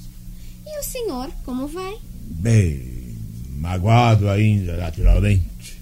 E 0.67 0.79
o 0.79 0.83
senhor, 0.83 1.31
como 1.45 1.67
vai? 1.67 1.97
Bem, 2.27 3.17
magoado 3.57 4.29
ainda, 4.29 4.77
naturalmente. 4.77 5.81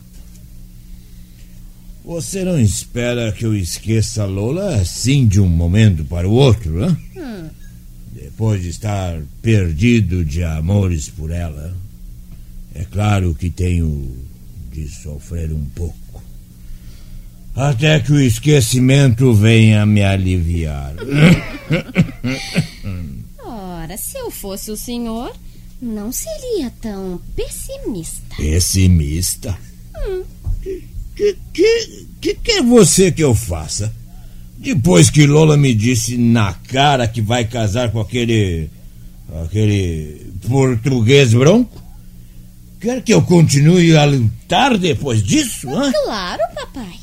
Você 2.05 2.45
não 2.45 2.59
espera 2.59 3.33
que 3.33 3.45
eu 3.45 3.55
esqueça 3.55 4.23
a 4.23 4.27
Lola 4.27 4.77
assim 4.77 5.27
de 5.27 5.41
um 5.41 5.49
momento 5.49 6.05
para 6.05 6.29
o 6.29 6.33
outro, 6.33 6.71
né? 6.87 6.97
Hum, 7.17 7.51
Depois 8.13 8.63
de 8.63 8.69
estar 8.69 9.21
perdido 9.43 10.25
de 10.25 10.45
amores 10.45 11.09
por 11.09 11.33
ela. 11.33 11.77
É 12.75 12.85
claro 12.85 13.35
que 13.35 13.51
tenho 13.51 14.17
de 14.85 14.89
sofrer 14.89 15.53
um 15.53 15.65
pouco. 15.75 16.23
Até 17.55 17.99
que 17.99 18.13
o 18.13 18.21
esquecimento 18.21 19.33
venha 19.35 19.85
me 19.85 20.03
aliviar. 20.05 20.95
ora, 23.45 23.97
se 23.97 24.17
eu 24.17 24.31
fosse 24.31 24.71
o 24.71 24.77
senhor, 24.77 25.35
não 25.81 26.13
seria 26.13 26.71
tão 26.81 27.21
pessimista. 27.35 28.37
Pessimista? 28.37 29.59
Hum, 30.07 30.23
Que, 31.17 31.37
que, 31.53 32.07
que 32.21 32.35
quer 32.35 32.63
você 32.63 33.11
que 33.11 33.25
eu 33.25 33.35
faça? 33.35 33.93
Depois 34.57 35.11
que 35.11 35.27
Lola 35.27 35.57
me 35.57 35.75
disse 35.75 36.17
na 36.17 36.53
cara 36.53 37.09
que 37.09 37.21
vai 37.21 37.45
casar 37.45 37.91
com 37.91 38.01
aquele. 38.01 38.69
aquele 39.45 40.27
português 40.49 41.33
bronco? 41.33 41.88
Quer 42.81 43.03
que 43.03 43.13
eu 43.13 43.23
continue 43.23 43.97
a 43.97 44.05
lutar 44.05 44.79
depois 44.79 45.23
disso, 45.23 45.69
hã? 45.69 45.91
claro, 46.05 46.43
papai. 46.55 46.95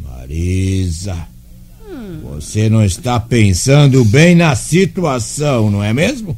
Marisa, 0.00 1.28
você 2.22 2.68
não 2.68 2.84
está 2.84 3.20
pensando 3.20 4.04
bem 4.04 4.34
na 4.34 4.56
situação, 4.56 5.70
não 5.70 5.82
é 5.82 5.92
mesmo? 5.92 6.36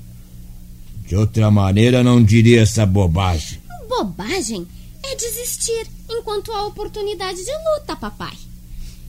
De 1.06 1.16
outra 1.16 1.50
maneira, 1.50 2.04
não 2.04 2.22
diria 2.22 2.62
essa 2.62 2.84
bobagem. 2.84 3.58
Bobagem 3.88 4.66
é 5.02 5.16
desistir 5.16 5.86
enquanto 6.08 6.52
há 6.52 6.66
oportunidade 6.66 7.44
de 7.44 7.52
luta, 7.52 7.96
papai. 7.96 8.36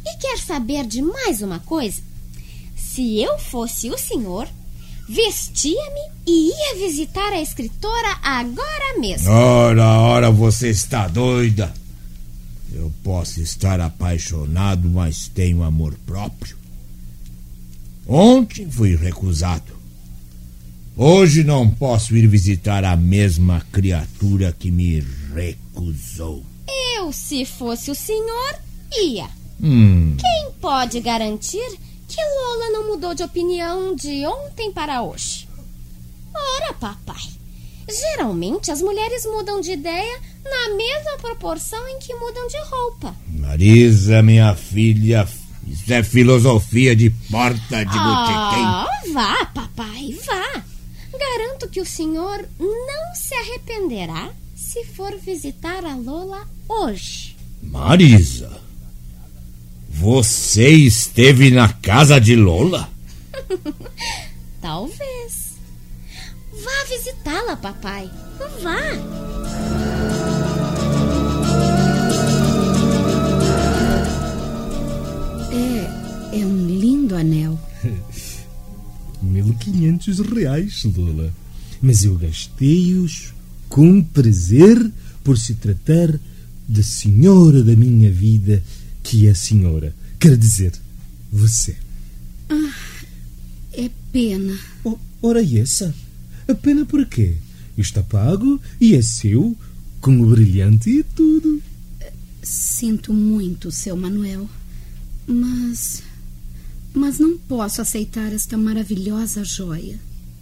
E 0.06 0.18
quer 0.18 0.40
saber 0.40 0.86
de 0.86 1.02
mais 1.02 1.42
uma 1.42 1.60
coisa? 1.60 2.02
Se 2.76 3.20
eu 3.22 3.38
fosse 3.38 3.90
o 3.90 3.98
senhor, 3.98 4.48
vestia-me 5.08 6.12
e 6.28 6.50
ia 6.50 6.88
visitar 6.88 7.34
a 7.34 7.42
escritora 7.42 8.18
agora 8.22 9.00
mesmo. 9.00 9.30
Ora, 9.32 9.86
ora, 10.00 10.32
você 10.32 10.70
está 10.70 11.08
doida. 11.08 11.74
Eu 12.74 12.92
posso 13.04 13.42
estar 13.42 13.80
apaixonado, 13.82 14.90
mas 14.90 15.28
tenho 15.28 15.62
amor 15.64 15.96
próprio. 16.06 16.58
Ontem 18.08 18.70
fui 18.70 18.96
recusado. 18.96 19.80
Hoje 20.96 21.44
não 21.44 21.70
posso 21.70 22.16
ir 22.16 22.28
visitar 22.28 22.84
a 22.84 22.96
mesma 22.96 23.62
criatura 23.72 24.56
que 24.58 24.70
me 24.70 25.04
recusou. 25.34 26.44
Eu, 26.98 27.12
se 27.12 27.46
fosse 27.46 27.90
o 27.92 27.96
senhor, 27.96 28.56
ia. 29.04 29.28
Hum, 29.62 30.16
Quem 30.18 30.52
pode 30.60 31.00
garantir 31.00 31.78
que 32.12 32.22
Lola 32.22 32.70
não 32.72 32.88
mudou 32.90 33.16
de 33.16 33.24
opinião 33.24 33.96
de 33.96 34.26
ontem 34.26 34.70
para 34.72 35.02
hoje? 35.02 35.48
Ora, 36.34 36.74
papai, 36.74 37.24
geralmente 37.88 38.70
as 38.70 38.82
mulheres 38.82 39.26
mudam 39.26 39.62
de 39.62 39.72
ideia 39.72 40.20
na 40.44 40.76
mesma 40.76 41.18
proporção 41.22 41.88
em 41.88 42.00
que 42.00 42.14
mudam 42.16 42.48
de 42.48 42.58
roupa. 42.70 43.16
Marisa, 43.28 44.22
minha 44.22 44.54
filha, 44.56 45.26
isso 45.66 45.94
é 45.94 46.04
filosofia 46.04 46.94
de 46.96 47.10
porta 47.10 47.86
de 47.86 47.98
botequim. 47.98 48.66
Ah, 48.66 48.90
vá, 49.14 49.46
papai, 49.46 50.18
vá. 50.26 50.64
Garanto 51.18 51.70
que 51.70 51.80
o 51.80 51.86
senhor 51.86 52.46
não 52.60 53.16
se 53.16 53.34
arrependerá 53.36 54.32
se 54.56 54.84
for 54.86 55.16
visitar 55.18 55.86
a 55.86 55.96
Lola 55.96 56.46
hoje. 56.68 57.38
Marisa, 57.62 58.62
você 60.02 60.68
esteve 60.68 61.52
na 61.52 61.72
casa 61.72 62.20
de 62.20 62.36
Lola? 62.36 62.90
Talvez. 64.60 65.52
Vá 66.52 66.86
visitá-la, 66.90 67.56
papai. 67.56 68.10
Vá. 68.64 68.82
É, 75.52 76.40
é 76.40 76.46
um 76.48 76.66
lindo 76.66 77.16
anel. 77.16 77.60
1500 79.22 80.20
reais, 80.22 80.84
Lola. 80.98 81.32
Mas 81.80 82.04
eu 82.06 82.16
gastei-os 82.16 83.36
com 83.70 84.02
prazer 84.02 84.92
por 85.24 85.38
se 85.38 85.54
tratar 85.54 86.20
da 86.68 86.82
senhora 86.82 87.64
da 87.64 87.76
minha 87.76 88.12
vida, 88.12 88.64
que 89.04 89.28
é 89.28 89.32
a 89.32 89.36
senhora. 89.36 89.96
Quer 90.20 90.38
dizer, 90.38 90.74
você. 91.32 91.76
É 93.74 93.90
pena. 94.12 94.58
Oh, 94.84 94.98
ora 95.22 95.42
e 95.42 95.58
essa? 95.58 95.94
A 96.48 96.54
pena 96.54 96.86
por 96.86 97.06
quê? 97.06 97.36
Está 97.78 98.04
pago 98.04 98.60
e 98.80 98.96
é 98.96 99.02
seu, 99.02 99.56
com 100.00 100.20
o 100.22 100.30
brilhante 100.30 100.90
e 100.90 101.04
tudo. 101.04 101.62
Sinto 102.44 103.14
muito, 103.14 103.72
seu 103.72 103.96
Manuel. 103.96 104.50
Mas. 105.26 106.04
Mas 106.94 107.20
não 107.20 107.38
posso 107.38 107.82
aceitar 107.82 108.34
esta 108.34 108.58
maravilhosa 108.58 109.44
joia. 109.44 109.98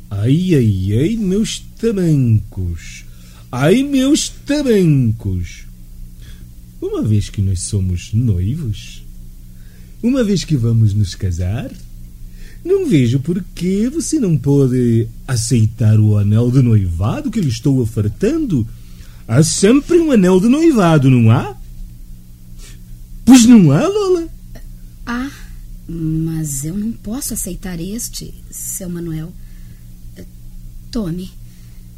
Ai, 0.10 0.56
ai, 0.56 0.98
ai, 0.98 1.16
meus 1.16 1.60
tamancos. 1.80 3.06
Ai, 3.52 3.84
meus 3.84 4.30
tamancos. 4.30 5.69
Uma 6.82 7.02
vez 7.02 7.30
que 7.30 7.42
nós 7.42 7.62
somos 7.62 8.14
noivos, 8.14 9.04
uma 10.02 10.24
vez 10.24 10.44
que 10.44 10.56
vamos 10.56 10.94
nos 10.94 11.14
casar, 11.14 11.70
não 12.64 12.88
vejo 12.88 13.20
por 13.20 13.44
que 13.56 13.90
você 13.90 14.20
não 14.20 14.38
pode 14.38 15.08
aceitar 15.28 16.00
o 16.00 16.18
anel 16.18 16.52
de 16.52 16.62
noivado 16.62 17.32
que 17.32 17.42
lhe 17.42 17.50
estou 17.50 17.80
ofertando. 17.80 18.68
Há 19.28 19.44
sempre 19.44 20.00
um 20.00 20.12
anel 20.12 20.40
de 20.40 20.48
noivado, 20.48 21.10
não 21.10 21.30
há? 21.32 21.56
Pois 23.26 23.46
não 23.46 23.72
há, 23.72 23.88
Lola? 23.88 24.28
Ah, 25.06 25.32
mas 25.88 26.66
eu 26.66 26.76
não 26.76 26.92
posso 26.92 27.34
aceitar 27.34 27.80
este, 27.80 28.34
seu 28.50 28.90
Manuel. 28.90 29.32
Tome. 30.92 31.32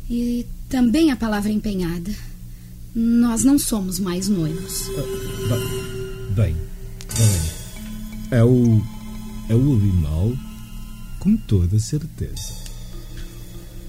E 0.10 0.46
também 0.67 1.12
a 1.12 1.15
palavra 1.15 1.52
empenhada. 1.52 2.12
Nós 2.93 3.43
não 3.43 3.58
somos 3.58 3.99
mais 3.99 4.27
noivos. 4.27 4.89
Bem, 6.36 6.56
bem. 7.15 7.62
É 8.32 8.43
o. 8.43 8.82
É 9.49 9.56
o 9.56 9.73
animal, 9.73 10.34
com 11.19 11.36
toda 11.36 11.77
certeza. 11.80 12.54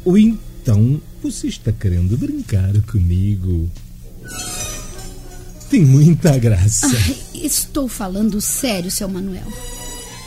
Ou 0.04 0.18
então 0.18 1.00
você 1.22 1.46
está 1.48 1.70
querendo 1.70 2.16
brincar 2.16 2.72
comigo? 2.82 3.70
Tem 5.70 5.84
muita 5.84 6.36
graça. 6.38 6.86
Ai, 6.86 7.16
estou 7.34 7.88
falando 7.88 8.40
sério, 8.40 8.90
seu 8.90 9.08
Manuel. 9.08 9.46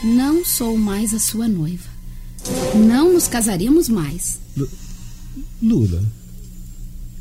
Não 0.02 0.44
sou 0.44 0.76
mais 0.76 1.12
a 1.14 1.18
sua 1.18 1.48
noiva. 1.48 1.88
Não 2.74 3.12
nos 3.12 3.28
casaremos 3.28 3.88
mais. 3.88 4.38
L 4.56 4.68
Lula, 5.62 6.02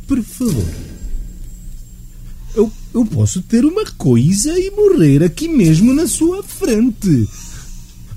por 0.07 0.21
favor. 0.23 0.94
Eu, 2.55 2.71
eu 2.93 3.05
posso 3.05 3.41
ter 3.41 3.65
uma 3.65 3.85
coisa 3.91 4.57
e 4.57 4.71
morrer 4.71 5.23
aqui 5.23 5.47
mesmo 5.47 5.93
na 5.93 6.07
sua 6.07 6.41
frente. 6.41 7.27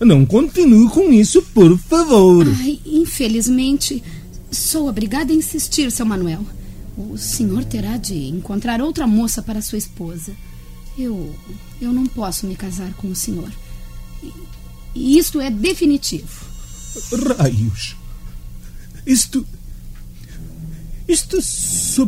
Não 0.01 0.25
continue 0.25 0.89
com 0.91 1.13
isso, 1.13 1.43
por 1.43 1.77
favor. 1.77 2.47
Ai, 2.61 2.79
infelizmente, 2.87 4.03
sou 4.51 4.89
obrigada 4.89 5.33
a 5.33 5.37
insistir, 5.37 5.91
seu 5.91 6.07
Manuel. 6.07 6.47
O 6.97 7.17
senhor 7.17 7.65
terá 7.65 7.97
de 7.97 8.15
encontrar 8.29 8.81
outra 8.81 9.07
moça 9.07 9.43
para 9.43 9.61
sua 9.61 9.79
esposa. 9.79 10.33
Eu. 10.97 11.35
Eu 11.81 11.93
não 11.93 12.07
posso 12.07 12.47
me 12.47 12.55
casar 12.55 12.93
com 12.95 13.09
o 13.09 13.17
senhor. 13.17 13.51
E 14.95 15.19
isto 15.19 15.41
é 15.41 15.51
definitivo. 15.51 16.47
Raios! 17.37 17.97
Isto. 19.05 19.45
Isto 21.09 21.41
só 21.41 22.07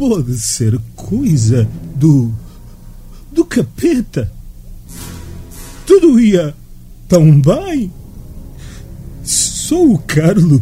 pode 0.00 0.38
ser 0.38 0.80
coisa 0.96 1.68
do. 1.94 2.32
do 3.30 3.44
capeta. 3.44 4.32
Tudo 5.86 6.18
ia 6.18 6.54
tão 7.06 7.38
bem. 7.38 7.92
Só 9.22 9.84
o 9.84 9.98
Carlo 9.98 10.58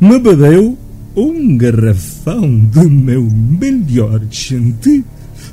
me 0.00 0.18
bebeu 0.18 0.76
um 1.14 1.56
garrafão 1.56 2.58
do 2.58 2.90
meu 2.90 3.22
melhor 3.30 4.20
chantilly 4.28 5.04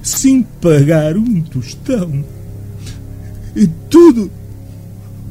sem 0.01 0.41
pagar 0.59 1.15
um 1.15 1.41
tostão. 1.41 2.25
E 3.55 3.67
tudo 3.87 4.31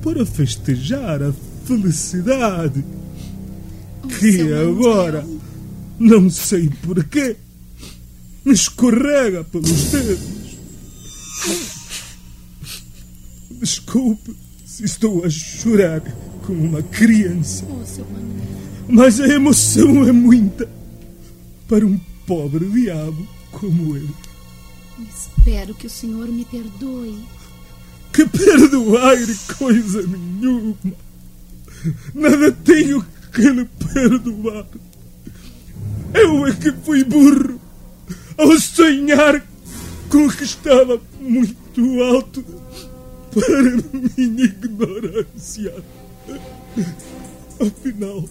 para 0.01 0.25
festejar 0.25 1.21
a 1.25 1.33
felicidade 1.65 2.85
que 4.21 4.53
agora, 4.53 5.27
não 5.99 6.31
sei 6.31 6.71
porquê, 6.81 7.37
escorrega 8.47 9.45
pelos 9.45 9.85
dedos. 9.91 10.45
Desculpe 13.51 14.37
se 14.67 14.85
estou 14.85 15.25
a 15.25 15.31
chorar 15.31 16.03
como 16.47 16.63
uma 16.65 16.83
criança. 16.83 17.65
Oh, 17.71 17.85
seu 17.87 18.05
Manuel. 18.07 18.45
Mas 18.89 19.21
a 19.21 19.27
emoção 19.29 20.07
é 20.07 20.13
muita 20.13 20.69
para 21.69 21.87
um 21.87 21.99
pobre 22.27 22.69
diabo 22.69 23.27
como 23.53 23.97
eu. 23.97 24.09
Espero 25.09 25.75
que 25.75 25.87
o 25.87 25.91
senhor 25.91 26.29
me 26.29 26.45
perdoe. 26.45 27.19
Que 28.13 28.27
perdoar 28.27 29.17
coisa 29.59 30.03
nenhuma. 30.07 30.77
Nada 32.15 32.53
tenho 32.53 33.05
que 33.33 33.43
lhe 33.43 33.65
perdoar. 33.65 34.67
Eu 36.13 36.47
é 36.47 36.53
que 36.55 36.73
fui 36.85 37.03
burro 37.05 37.61
ao 38.37 38.59
sonhar 38.59 39.44
com 40.09 40.29
que 40.29 40.44
estava 40.44 41.01
muito 41.20 42.03
alto 42.03 42.44
para 43.33 44.11
minha 44.16 44.44
ignorância. 44.44 45.75
Afinal, 47.61 48.29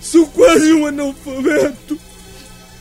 sou 0.00 0.26
quase 0.28 0.72
um 0.72 0.86
analfabeto. 0.86 1.98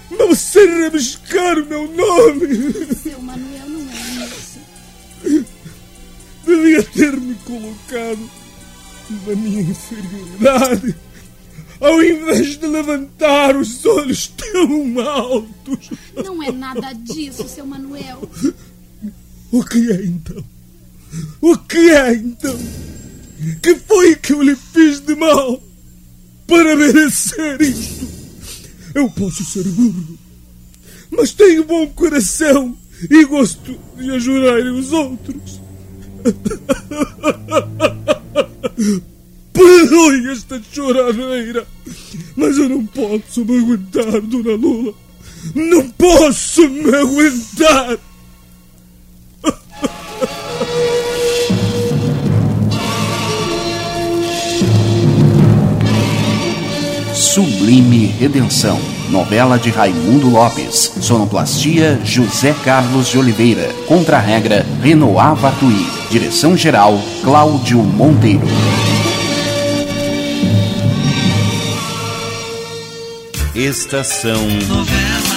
Não 0.09 0.35
sei 0.35 0.67
rabiscar 0.83 1.57
o 1.59 1.65
meu 1.65 1.87
nome. 1.87 2.95
Seu 3.01 3.21
Manuel 3.21 3.69
não 3.69 3.81
é 3.89 4.25
isso. 4.25 5.49
Devia 6.45 6.83
ter-me 6.83 7.35
colocado 7.45 8.29
na 9.27 9.35
minha 9.35 9.61
inferioridade, 9.61 10.95
ao 11.81 12.01
invés 12.03 12.57
de 12.57 12.67
levantar 12.67 13.57
os 13.57 13.83
olhos 13.85 14.27
tão 14.27 14.99
altos. 14.99 15.89
Não 16.15 16.41
é 16.43 16.51
nada 16.51 16.93
disso, 16.93 17.49
seu 17.49 17.65
Manuel. 17.65 18.21
O 19.51 19.63
que 19.65 19.91
é 19.91 20.05
então? 20.05 20.43
O 21.41 21.57
que 21.57 21.89
é 21.89 22.13
então? 22.13 22.57
Que 23.61 23.75
foi 23.75 24.15
que 24.15 24.31
eu 24.31 24.43
lhe 24.43 24.55
fiz 24.55 24.99
de 24.99 25.15
mal 25.15 25.61
para 26.47 26.75
merecer 26.75 27.59
isto? 27.61 28.07
Eu 28.93 29.09
posso 29.09 29.43
ser 29.43 29.63
burro, 29.63 30.19
mas 31.09 31.33
tenho 31.33 31.63
bom 31.63 31.87
coração 31.87 32.77
e 33.09 33.25
gosto 33.25 33.79
de 33.97 34.11
ajudar 34.11 34.59
os 34.67 34.91
outros. 34.91 35.59
Perdoe 40.01 40.31
esta 40.31 40.59
choradeira, 40.73 41.67
mas 42.35 42.57
eu 42.57 42.67
não 42.69 42.85
posso 42.85 43.45
me 43.45 43.59
aguentar, 43.59 44.21
Dona 44.21 44.55
Lula. 44.55 44.93
Não 45.53 45.89
posso 45.91 46.67
me 46.67 46.95
aguentar. 46.95 47.97
Sublime 57.13 58.07
Redenção. 58.07 58.79
Novela 59.09 59.59
de 59.59 59.69
Raimundo 59.69 60.29
Lopes. 60.29 60.93
Sonoplastia 60.99 61.99
José 62.03 62.55
Carlos 62.63 63.09
de 63.09 63.19
Oliveira. 63.19 63.71
Contra-regra 63.87 64.65
Renoir 64.81 65.35
Vatui. 65.35 65.85
Direção-geral 66.09 66.99
Cláudio 67.23 67.83
Monteiro. 67.83 68.47
Estação 73.53 74.47
Novela. 74.69 75.30